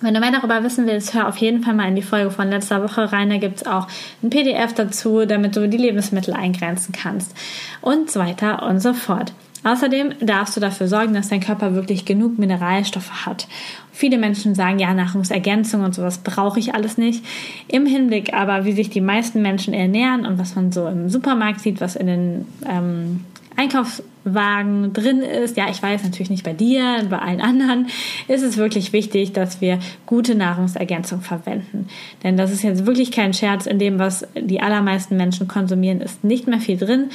Wenn 0.00 0.12
du 0.12 0.20
mehr 0.20 0.32
darüber 0.32 0.62
wissen 0.62 0.86
willst, 0.86 1.14
hör 1.14 1.28
auf 1.28 1.38
jeden 1.38 1.62
Fall 1.62 1.74
mal 1.74 1.88
in 1.88 1.96
die 1.96 2.02
Folge 2.02 2.30
von 2.30 2.50
letzter 2.50 2.82
Woche 2.82 3.10
rein. 3.10 3.30
Da 3.30 3.38
gibt 3.38 3.58
es 3.58 3.66
auch 3.66 3.88
ein 4.22 4.28
PDF 4.28 4.74
dazu, 4.74 5.24
damit 5.24 5.56
du 5.56 5.68
die 5.68 5.78
Lebensmittel 5.78 6.34
eingrenzen 6.34 6.92
kannst 6.92 7.34
und 7.80 8.10
so 8.10 8.20
weiter 8.20 8.64
und 8.64 8.80
so 8.80 8.92
fort. 8.92 9.32
Außerdem 9.64 10.14
darfst 10.20 10.56
du 10.56 10.60
dafür 10.60 10.88
sorgen, 10.88 11.14
dass 11.14 11.28
dein 11.28 11.40
Körper 11.40 11.74
wirklich 11.74 12.04
genug 12.04 12.38
Mineralstoffe 12.38 13.26
hat. 13.26 13.48
Viele 13.92 14.18
Menschen 14.18 14.54
sagen, 14.54 14.78
ja, 14.78 14.92
Nahrungsergänzung 14.92 15.82
und 15.82 15.94
sowas 15.94 16.18
brauche 16.18 16.58
ich 16.58 16.74
alles 16.74 16.98
nicht. 16.98 17.24
Im 17.68 17.86
Hinblick 17.86 18.34
aber, 18.34 18.64
wie 18.64 18.72
sich 18.72 18.90
die 18.90 19.00
meisten 19.00 19.40
Menschen 19.40 19.72
ernähren 19.72 20.26
und 20.26 20.38
was 20.38 20.54
man 20.54 20.70
so 20.70 20.86
im 20.86 21.08
Supermarkt 21.08 21.60
sieht, 21.60 21.80
was 21.80 21.96
in 21.96 22.06
den 22.06 22.46
ähm, 22.68 23.20
Einkaufswagen 23.56 24.92
drin 24.92 25.20
ist, 25.20 25.56
ja, 25.56 25.70
ich 25.70 25.80
weiß 25.80 26.02
natürlich 26.02 26.30
nicht 26.30 26.44
bei 26.44 26.52
dir, 26.52 27.06
bei 27.08 27.18
allen 27.18 27.40
anderen, 27.40 27.86
ist 28.26 28.42
es 28.42 28.56
wirklich 28.56 28.92
wichtig, 28.92 29.32
dass 29.32 29.60
wir 29.60 29.78
gute 30.06 30.34
Nahrungsergänzung 30.34 31.20
verwenden. 31.20 31.86
Denn 32.24 32.36
das 32.36 32.50
ist 32.50 32.64
jetzt 32.64 32.84
wirklich 32.84 33.12
kein 33.12 33.32
Scherz, 33.32 33.66
in 33.66 33.78
dem, 33.78 33.98
was 33.98 34.26
die 34.34 34.60
allermeisten 34.60 35.16
Menschen 35.16 35.46
konsumieren, 35.46 36.00
ist 36.00 36.24
nicht 36.24 36.48
mehr 36.48 36.60
viel 36.60 36.76
drin. 36.76 37.10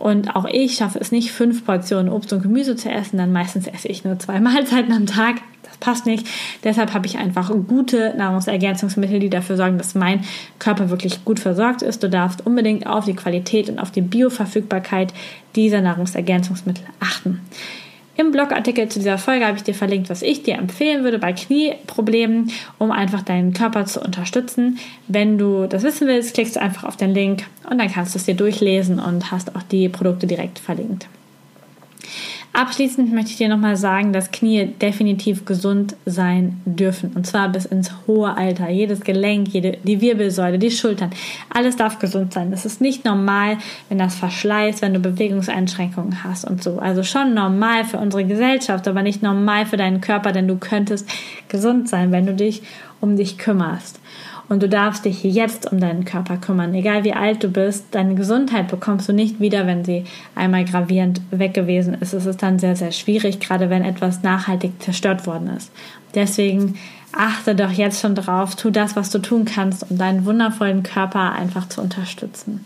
Und 0.00 0.34
auch 0.34 0.46
ich 0.46 0.74
schaffe 0.74 0.98
es 0.98 1.12
nicht, 1.12 1.30
fünf 1.30 1.64
Portionen 1.64 2.10
Obst 2.10 2.32
und 2.32 2.42
Gemüse 2.42 2.74
zu 2.74 2.90
essen, 2.90 3.18
dann 3.18 3.32
meistens 3.32 3.68
esse 3.68 3.86
ich 3.86 4.02
nur 4.02 4.18
zwei 4.18 4.40
Mahlzeiten 4.40 4.92
am 4.92 5.06
Tag 5.06 5.36
passt 5.80 6.06
nicht. 6.06 6.26
Deshalb 6.62 6.94
habe 6.94 7.06
ich 7.06 7.18
einfach 7.18 7.50
gute 7.66 8.14
Nahrungsergänzungsmittel, 8.16 9.18
die 9.18 9.30
dafür 9.30 9.56
sorgen, 9.56 9.78
dass 9.78 9.94
mein 9.94 10.24
Körper 10.58 10.90
wirklich 10.90 11.24
gut 11.24 11.40
versorgt 11.40 11.82
ist. 11.82 12.02
Du 12.02 12.08
darfst 12.08 12.46
unbedingt 12.46 12.86
auf 12.86 13.06
die 13.06 13.16
Qualität 13.16 13.68
und 13.68 13.78
auf 13.78 13.90
die 13.90 14.02
Bioverfügbarkeit 14.02 15.12
dieser 15.56 15.80
Nahrungsergänzungsmittel 15.80 16.84
achten. 17.00 17.40
Im 18.20 18.32
Blogartikel 18.32 18.86
zu 18.90 18.98
dieser 18.98 19.16
Folge 19.16 19.46
habe 19.46 19.56
ich 19.56 19.62
dir 19.62 19.72
verlinkt, 19.72 20.10
was 20.10 20.20
ich 20.20 20.42
dir 20.42 20.56
empfehlen 20.56 21.04
würde 21.04 21.18
bei 21.18 21.32
Knieproblemen, 21.32 22.52
um 22.76 22.90
einfach 22.90 23.22
deinen 23.22 23.54
Körper 23.54 23.86
zu 23.86 23.98
unterstützen. 23.98 24.78
Wenn 25.08 25.38
du 25.38 25.66
das 25.66 25.84
wissen 25.84 26.06
willst, 26.06 26.34
klickst 26.34 26.56
du 26.56 26.60
einfach 26.60 26.84
auf 26.84 26.98
den 26.98 27.14
Link 27.14 27.44
und 27.70 27.78
dann 27.78 27.90
kannst 27.90 28.14
du 28.14 28.18
es 28.18 28.26
dir 28.26 28.34
durchlesen 28.34 29.00
und 29.00 29.30
hast 29.30 29.56
auch 29.56 29.62
die 29.62 29.88
Produkte 29.88 30.26
direkt 30.26 30.58
verlinkt. 30.58 31.08
Abschließend 32.52 33.12
möchte 33.12 33.30
ich 33.30 33.36
dir 33.36 33.48
nochmal 33.48 33.76
sagen, 33.76 34.12
dass 34.12 34.32
Knie 34.32 34.66
definitiv 34.66 35.44
gesund 35.44 35.94
sein 36.04 36.60
dürfen. 36.64 37.12
Und 37.14 37.24
zwar 37.24 37.48
bis 37.48 37.64
ins 37.64 37.92
hohe 38.08 38.36
Alter. 38.36 38.68
Jedes 38.68 39.02
Gelenk, 39.02 39.48
jede, 39.48 39.78
die 39.84 40.00
Wirbelsäule, 40.00 40.58
die 40.58 40.72
Schultern, 40.72 41.10
alles 41.48 41.76
darf 41.76 42.00
gesund 42.00 42.32
sein. 42.32 42.50
Das 42.50 42.66
ist 42.66 42.80
nicht 42.80 43.04
normal, 43.04 43.58
wenn 43.88 43.98
das 43.98 44.16
verschleißt, 44.16 44.82
wenn 44.82 44.94
du 44.94 44.98
Bewegungseinschränkungen 44.98 46.24
hast 46.24 46.44
und 46.44 46.60
so. 46.60 46.80
Also 46.80 47.04
schon 47.04 47.34
normal 47.34 47.84
für 47.84 47.98
unsere 47.98 48.24
Gesellschaft, 48.24 48.88
aber 48.88 49.02
nicht 49.02 49.22
normal 49.22 49.64
für 49.64 49.76
deinen 49.76 50.00
Körper, 50.00 50.32
denn 50.32 50.48
du 50.48 50.56
könntest 50.56 51.08
gesund 51.48 51.88
sein, 51.88 52.10
wenn 52.10 52.26
du 52.26 52.34
dich 52.34 52.62
um 53.00 53.16
dich 53.16 53.38
kümmerst. 53.38 54.00
Und 54.50 54.64
du 54.64 54.68
darfst 54.68 55.04
dich 55.04 55.22
jetzt 55.22 55.70
um 55.70 55.78
deinen 55.78 56.04
Körper 56.04 56.36
kümmern. 56.36 56.74
Egal 56.74 57.04
wie 57.04 57.12
alt 57.12 57.44
du 57.44 57.48
bist, 57.48 57.86
deine 57.92 58.16
Gesundheit 58.16 58.66
bekommst 58.66 59.08
du 59.08 59.12
nicht 59.12 59.38
wieder, 59.38 59.64
wenn 59.68 59.84
sie 59.84 60.04
einmal 60.34 60.64
gravierend 60.64 61.20
weg 61.30 61.54
gewesen 61.54 61.94
ist. 61.94 62.14
Es 62.14 62.26
ist 62.26 62.42
dann 62.42 62.58
sehr, 62.58 62.74
sehr 62.74 62.90
schwierig, 62.90 63.38
gerade 63.38 63.70
wenn 63.70 63.84
etwas 63.84 64.24
nachhaltig 64.24 64.72
zerstört 64.82 65.24
worden 65.28 65.50
ist. 65.56 65.70
Deswegen 66.16 66.74
achte 67.12 67.54
doch 67.54 67.70
jetzt 67.70 68.00
schon 68.00 68.16
drauf, 68.16 68.56
tu 68.56 68.72
das, 68.72 68.96
was 68.96 69.10
du 69.10 69.20
tun 69.20 69.44
kannst, 69.44 69.88
um 69.88 69.98
deinen 69.98 70.24
wundervollen 70.24 70.82
Körper 70.82 71.30
einfach 71.30 71.68
zu 71.68 71.80
unterstützen. 71.80 72.64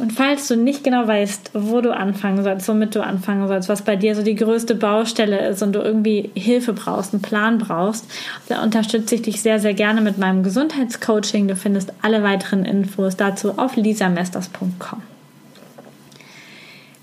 Und 0.00 0.14
falls 0.14 0.48
du 0.48 0.56
nicht 0.56 0.82
genau 0.82 1.06
weißt, 1.06 1.50
wo 1.52 1.82
du 1.82 1.94
anfangen 1.94 2.42
sollst, 2.42 2.66
womit 2.68 2.94
du 2.94 3.04
anfangen 3.04 3.46
sollst, 3.48 3.68
was 3.68 3.82
bei 3.82 3.96
dir 3.96 4.14
so 4.14 4.22
die 4.22 4.34
größte 4.34 4.74
Baustelle 4.74 5.46
ist 5.48 5.62
und 5.62 5.74
du 5.74 5.80
irgendwie 5.80 6.30
Hilfe 6.34 6.72
brauchst, 6.72 7.12
einen 7.12 7.20
Plan 7.20 7.58
brauchst, 7.58 8.06
da 8.48 8.62
unterstütze 8.62 9.16
ich 9.16 9.22
dich 9.22 9.42
sehr, 9.42 9.60
sehr 9.60 9.74
gerne 9.74 10.00
mit 10.00 10.16
meinem 10.16 10.42
Gesundheitscoaching. 10.42 11.48
Du 11.48 11.56
findest 11.56 11.92
alle 12.00 12.22
weiteren 12.22 12.64
Infos 12.64 13.16
dazu 13.16 13.58
auf 13.58 13.76
lisamesters.com. 13.76 15.02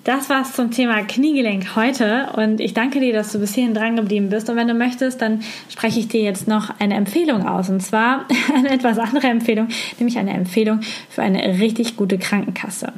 Das 0.07 0.29
war's 0.29 0.53
zum 0.53 0.71
Thema 0.71 1.01
Kniegelenk 1.01 1.75
heute 1.75 2.29
und 2.37 2.61
ich 2.61 2.73
danke 2.73 3.01
dir, 3.01 3.11
dass 3.11 3.33
du 3.33 3.39
bis 3.39 3.53
hierhin 3.53 3.73
dran 3.73 3.97
geblieben 3.97 4.29
bist. 4.29 4.49
Und 4.49 4.55
wenn 4.55 4.69
du 4.69 4.73
möchtest, 4.73 5.21
dann 5.21 5.41
spreche 5.67 5.99
ich 5.99 6.07
dir 6.07 6.21
jetzt 6.21 6.47
noch 6.47 6.79
eine 6.79 6.93
Empfehlung 6.95 7.45
aus. 7.45 7.69
Und 7.69 7.81
zwar 7.81 8.25
eine 8.55 8.69
etwas 8.69 8.99
andere 8.99 9.27
Empfehlung, 9.27 9.67
nämlich 9.99 10.17
eine 10.17 10.31
Empfehlung 10.31 10.79
für 11.09 11.23
eine 11.23 11.59
richtig 11.59 11.97
gute 11.97 12.17
Krankenkasse. 12.17 12.93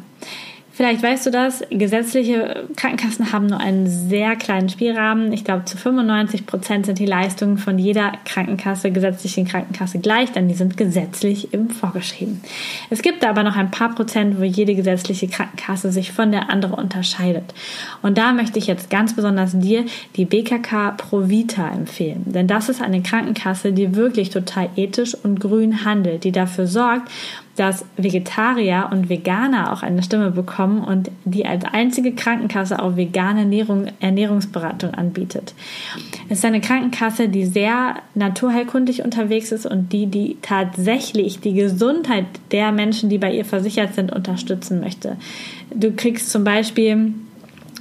Vielleicht 0.79 1.03
weißt 1.03 1.25
du 1.25 1.31
das, 1.31 1.61
gesetzliche 1.69 2.65
Krankenkassen 2.77 3.33
haben 3.33 3.47
nur 3.47 3.59
einen 3.59 3.85
sehr 3.85 4.37
kleinen 4.37 4.69
Spielrahmen. 4.69 5.33
Ich 5.33 5.43
glaube, 5.43 5.65
zu 5.65 5.75
95 5.75 6.45
Prozent 6.45 6.85
sind 6.85 6.99
die 6.99 7.05
Leistungen 7.05 7.57
von 7.57 7.77
jeder 7.77 8.13
Krankenkasse, 8.23 8.89
gesetzlichen 8.89 9.45
Krankenkasse 9.45 9.99
gleich, 9.99 10.31
denn 10.31 10.47
die 10.47 10.53
sind 10.53 10.77
gesetzlich 10.77 11.53
eben 11.53 11.69
vorgeschrieben. 11.69 12.39
Es 12.89 13.01
gibt 13.01 13.25
aber 13.25 13.43
noch 13.43 13.57
ein 13.57 13.71
paar 13.71 13.93
Prozent, 13.93 14.39
wo 14.39 14.43
jede 14.43 14.73
gesetzliche 14.73 15.27
Krankenkasse 15.27 15.91
sich 15.91 16.13
von 16.13 16.31
der 16.31 16.49
anderen 16.49 16.75
unterscheidet. 16.75 17.53
Und 18.01 18.17
da 18.17 18.31
möchte 18.31 18.57
ich 18.57 18.67
jetzt 18.67 18.89
ganz 18.89 19.13
besonders 19.13 19.59
dir 19.59 19.83
die 20.15 20.23
BKK 20.23 20.91
Provita 20.91 21.67
empfehlen. 21.67 22.23
Denn 22.27 22.47
das 22.47 22.69
ist 22.69 22.81
eine 22.81 23.01
Krankenkasse, 23.01 23.73
die 23.73 23.97
wirklich 23.97 24.29
total 24.29 24.69
ethisch 24.77 25.13
und 25.13 25.41
grün 25.41 25.83
handelt, 25.83 26.23
die 26.23 26.31
dafür 26.31 26.67
sorgt, 26.67 27.11
dass 27.59 27.83
Vegetarier 27.97 28.87
und 28.89 29.09
Veganer 29.09 29.73
auch 29.73 29.83
eine 29.83 30.01
Stimme 30.01 30.31
bekommen 30.31 30.81
und 30.81 31.11
die 31.25 31.45
als 31.45 31.65
einzige 31.65 32.13
Krankenkasse 32.13 32.81
auch 32.81 32.95
vegane 32.95 33.41
Ernährung, 33.41 33.87
Ernährungsberatung 33.99 34.93
anbietet. 34.93 35.53
Es 36.29 36.37
ist 36.37 36.45
eine 36.45 36.61
Krankenkasse, 36.61 37.27
die 37.27 37.45
sehr 37.45 37.95
naturheilkundig 38.15 39.03
unterwegs 39.03 39.51
ist 39.51 39.65
und 39.65 39.91
die, 39.91 40.05
die 40.05 40.37
tatsächlich 40.41 41.41
die 41.41 41.53
Gesundheit 41.53 42.27
der 42.51 42.71
Menschen, 42.71 43.09
die 43.09 43.17
bei 43.17 43.33
ihr 43.33 43.43
versichert 43.43 43.93
sind, 43.93 44.13
unterstützen 44.13 44.79
möchte. 44.79 45.17
Du 45.75 45.91
kriegst 45.91 46.29
zum 46.29 46.45
Beispiel 46.45 47.13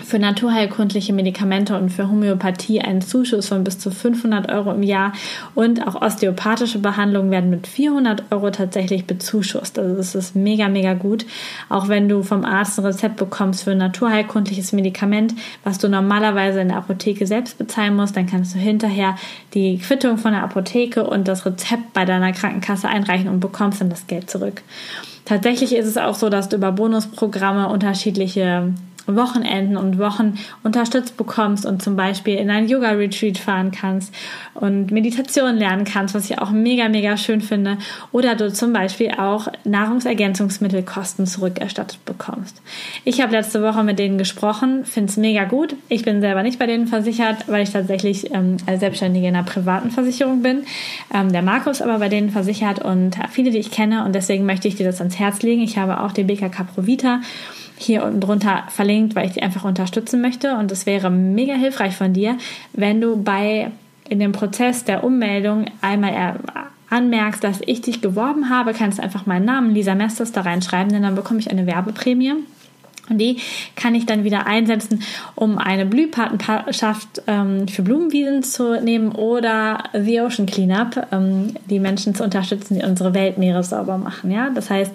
für 0.08 0.18
naturheilkundliche 0.18 1.12
Medikamente 1.12 1.76
und 1.76 1.90
für 1.90 2.08
Homöopathie 2.08 2.80
einen 2.80 3.02
Zuschuss 3.02 3.48
von 3.48 3.62
bis 3.62 3.78
zu 3.78 3.90
500 3.90 4.50
Euro 4.50 4.72
im 4.72 4.82
Jahr 4.82 5.12
und 5.54 5.86
auch 5.86 6.00
osteopathische 6.00 6.78
Behandlungen 6.78 7.30
werden 7.30 7.50
mit 7.50 7.66
400 7.66 8.24
Euro 8.30 8.50
tatsächlich 8.50 9.04
bezuschusst. 9.04 9.78
Also 9.78 9.94
das 9.94 10.14
ist 10.14 10.34
mega, 10.34 10.68
mega 10.68 10.94
gut. 10.94 11.26
Auch 11.68 11.88
wenn 11.88 12.08
du 12.08 12.22
vom 12.22 12.46
Arzt 12.46 12.78
ein 12.78 12.86
Rezept 12.86 13.16
bekommst 13.16 13.64
für 13.64 13.72
ein 13.72 13.78
naturheilkundliches 13.78 14.72
Medikament, 14.72 15.34
was 15.62 15.76
du 15.78 15.88
normalerweise 15.90 16.60
in 16.60 16.68
der 16.68 16.78
Apotheke 16.78 17.26
selbst 17.26 17.58
bezahlen 17.58 17.94
musst, 17.94 18.16
dann 18.16 18.26
kannst 18.26 18.54
du 18.54 18.58
hinterher 18.58 19.14
die 19.52 19.76
Quittung 19.76 20.16
von 20.16 20.32
der 20.32 20.42
Apotheke 20.42 21.04
und 21.04 21.28
das 21.28 21.44
Rezept 21.44 21.92
bei 21.92 22.06
deiner 22.06 22.32
Krankenkasse 22.32 22.88
einreichen 22.88 23.28
und 23.28 23.40
bekommst 23.40 23.82
dann 23.82 23.90
das 23.90 24.06
Geld 24.06 24.30
zurück. 24.30 24.62
Tatsächlich 25.26 25.74
ist 25.74 25.86
es 25.86 25.98
auch 25.98 26.14
so, 26.14 26.30
dass 26.30 26.48
du 26.48 26.56
über 26.56 26.72
Bonusprogramme 26.72 27.68
unterschiedliche 27.68 28.72
Wochenenden 29.16 29.76
und 29.76 29.98
Wochen 29.98 30.38
unterstützt 30.62 31.16
bekommst 31.16 31.66
und 31.66 31.82
zum 31.82 31.96
Beispiel 31.96 32.36
in 32.36 32.50
ein 32.50 32.68
Yoga-Retreat 32.68 33.38
fahren 33.38 33.70
kannst 33.70 34.14
und 34.54 34.90
Meditation 34.90 35.56
lernen 35.56 35.84
kannst, 35.84 36.14
was 36.14 36.30
ich 36.30 36.38
auch 36.38 36.50
mega, 36.50 36.88
mega 36.88 37.16
schön 37.16 37.40
finde. 37.40 37.78
Oder 38.12 38.34
du 38.34 38.52
zum 38.52 38.72
Beispiel 38.72 39.12
auch 39.12 39.48
Nahrungsergänzungsmittelkosten 39.64 41.26
zurückerstattet 41.26 42.04
bekommst. 42.04 42.60
Ich 43.04 43.20
habe 43.20 43.32
letzte 43.32 43.62
Woche 43.62 43.82
mit 43.84 43.98
denen 43.98 44.18
gesprochen, 44.18 44.84
finde 44.84 45.10
es 45.10 45.16
mega 45.16 45.44
gut. 45.44 45.74
Ich 45.88 46.04
bin 46.04 46.20
selber 46.20 46.42
nicht 46.42 46.58
bei 46.58 46.66
denen 46.66 46.86
versichert, 46.86 47.48
weil 47.48 47.62
ich 47.62 47.70
tatsächlich 47.70 48.32
ähm, 48.34 48.56
als 48.66 48.80
Selbstständige 48.80 49.28
in 49.28 49.36
einer 49.36 49.44
privaten 49.44 49.90
Versicherung 49.90 50.42
bin. 50.42 50.64
Ähm, 51.14 51.32
der 51.32 51.42
Markus 51.42 51.82
aber 51.82 51.98
bei 51.98 52.08
denen 52.08 52.30
versichert 52.30 52.84
und 52.84 53.16
viele, 53.30 53.50
die 53.50 53.58
ich 53.58 53.70
kenne 53.70 54.04
und 54.04 54.14
deswegen 54.14 54.46
möchte 54.46 54.68
ich 54.68 54.76
dir 54.76 54.86
das 54.86 55.00
ans 55.00 55.18
Herz 55.18 55.42
legen. 55.42 55.62
Ich 55.62 55.78
habe 55.78 56.00
auch 56.00 56.12
die 56.12 56.24
BKK 56.24 56.64
Provita 56.64 57.20
hier 57.78 58.04
unten 58.04 58.20
drunter 58.20 58.64
verlinkt, 58.68 59.14
weil 59.14 59.26
ich 59.26 59.32
die 59.32 59.42
einfach 59.42 59.64
unterstützen 59.64 60.20
möchte. 60.20 60.56
Und 60.56 60.70
es 60.72 60.86
wäre 60.86 61.10
mega 61.10 61.54
hilfreich 61.54 61.96
von 61.96 62.12
dir, 62.12 62.36
wenn 62.72 63.00
du 63.00 63.22
bei 63.22 63.70
in 64.08 64.18
dem 64.18 64.32
Prozess 64.32 64.84
der 64.84 65.04
Ummeldung 65.04 65.66
einmal 65.82 66.36
anmerkst, 66.90 67.44
dass 67.44 67.60
ich 67.66 67.82
dich 67.82 68.00
geworben 68.00 68.48
habe, 68.48 68.72
kannst 68.72 69.00
einfach 69.00 69.26
meinen 69.26 69.44
Namen 69.44 69.74
Lisa 69.74 69.94
Mesters 69.94 70.32
da 70.32 70.40
reinschreiben, 70.40 70.92
denn 70.92 71.02
dann 71.02 71.14
bekomme 71.14 71.40
ich 71.40 71.50
eine 71.50 71.66
Werbeprämie. 71.66 72.34
Und 73.08 73.18
die 73.18 73.38
kann 73.76 73.94
ich 73.94 74.06
dann 74.06 74.24
wieder 74.24 74.46
einsetzen, 74.46 75.02
um 75.34 75.58
eine 75.58 75.86
Blühpatenschaft 75.86 77.22
ähm, 77.26 77.68
für 77.68 77.82
Blumenwiesen 77.82 78.42
zu 78.42 78.80
nehmen 78.80 79.12
oder 79.12 79.84
The 79.92 80.20
Ocean 80.20 80.46
Cleanup, 80.46 81.06
ähm, 81.12 81.54
die 81.68 81.80
Menschen 81.80 82.14
zu 82.14 82.24
unterstützen, 82.24 82.78
die 82.78 82.84
unsere 82.84 83.14
Weltmeere 83.14 83.62
sauber 83.62 83.98
machen. 83.98 84.30
Ja, 84.30 84.50
das 84.50 84.70
heißt, 84.70 84.92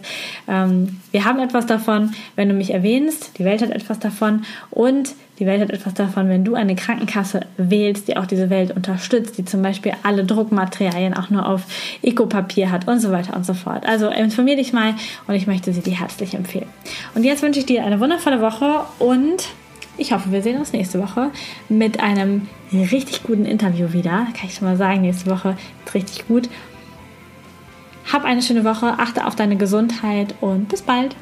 ähm, 0.48 1.00
wir 1.12 1.26
haben 1.26 1.40
etwas 1.40 1.66
davon, 1.66 2.14
wenn 2.36 2.50
du 2.50 2.56
mich 2.56 2.74
erwähnst. 2.74 3.38
Die 3.38 3.46
Welt 3.46 3.62
hat 3.62 3.72
etwas 3.72 4.00
davon 4.00 4.44
und 4.72 5.14
die 5.40 5.46
Welt 5.48 5.62
hat 5.62 5.72
etwas 5.72 5.96
davon, 5.96 6.30
wenn 6.30 6.44
du 6.44 6.54
eine 6.54 6.76
Krankenkasse 6.76 7.42
wählst, 7.58 8.08
die 8.08 8.18
auch 8.18 8.28
diese 8.28 8.50
Welt 8.50 8.76
unterstützt, 8.76 9.38
die 9.38 9.46
zum 9.46 9.62
Beispiel 9.64 9.94
alle 10.04 10.26
Druckmaterialien 10.26 11.16
auch 11.16 11.30
nur 11.30 11.48
auf 11.48 11.64
Ecopapier 12.04 12.70
hat 12.72 12.88
und 12.88 13.00
so 13.00 13.12
weiter 13.12 13.36
und 13.36 13.46
so 13.46 13.54
fort. 13.54 13.86
Also 13.88 14.10
informier 14.10 14.56
dich 14.56 14.74
mal 14.74 14.94
und 15.28 15.34
ich 15.34 15.48
möchte 15.48 15.74
sie 15.74 15.82
dir 15.82 16.00
herzlich 16.00 16.36
empfehlen. 16.36 16.68
Und 17.16 17.24
jetzt 17.24 17.42
wünsche 17.42 17.60
ich 17.60 17.66
dir 17.66 17.84
eine 17.84 18.00
wundervolle 18.00 18.42
Woche 18.42 18.82
und 19.00 19.48
ich 19.98 20.12
hoffe, 20.12 20.32
wir 20.32 20.42
sehen 20.42 20.58
uns 20.58 20.74
nächste 20.74 21.00
Woche 21.00 21.32
mit 21.70 22.00
einem 22.00 22.48
richtig 22.72 23.24
guten 23.24 23.46
Interview 23.46 23.94
wieder. 23.94 24.28
Kann 24.36 24.48
ich 24.48 24.56
schon 24.56 24.68
mal 24.68 24.78
sagen, 24.78 25.02
nächste 25.02 25.30
Woche 25.30 25.56
ist 25.86 25.94
richtig 25.94 26.28
gut. 26.28 26.50
Hab 28.12 28.24
eine 28.26 28.42
schöne 28.42 28.64
Woche, 28.64 29.00
achte 29.00 29.26
auf 29.26 29.36
deine 29.36 29.56
Gesundheit 29.56 30.36
und 30.42 30.70
bis 30.70 30.82
bald. 30.82 31.16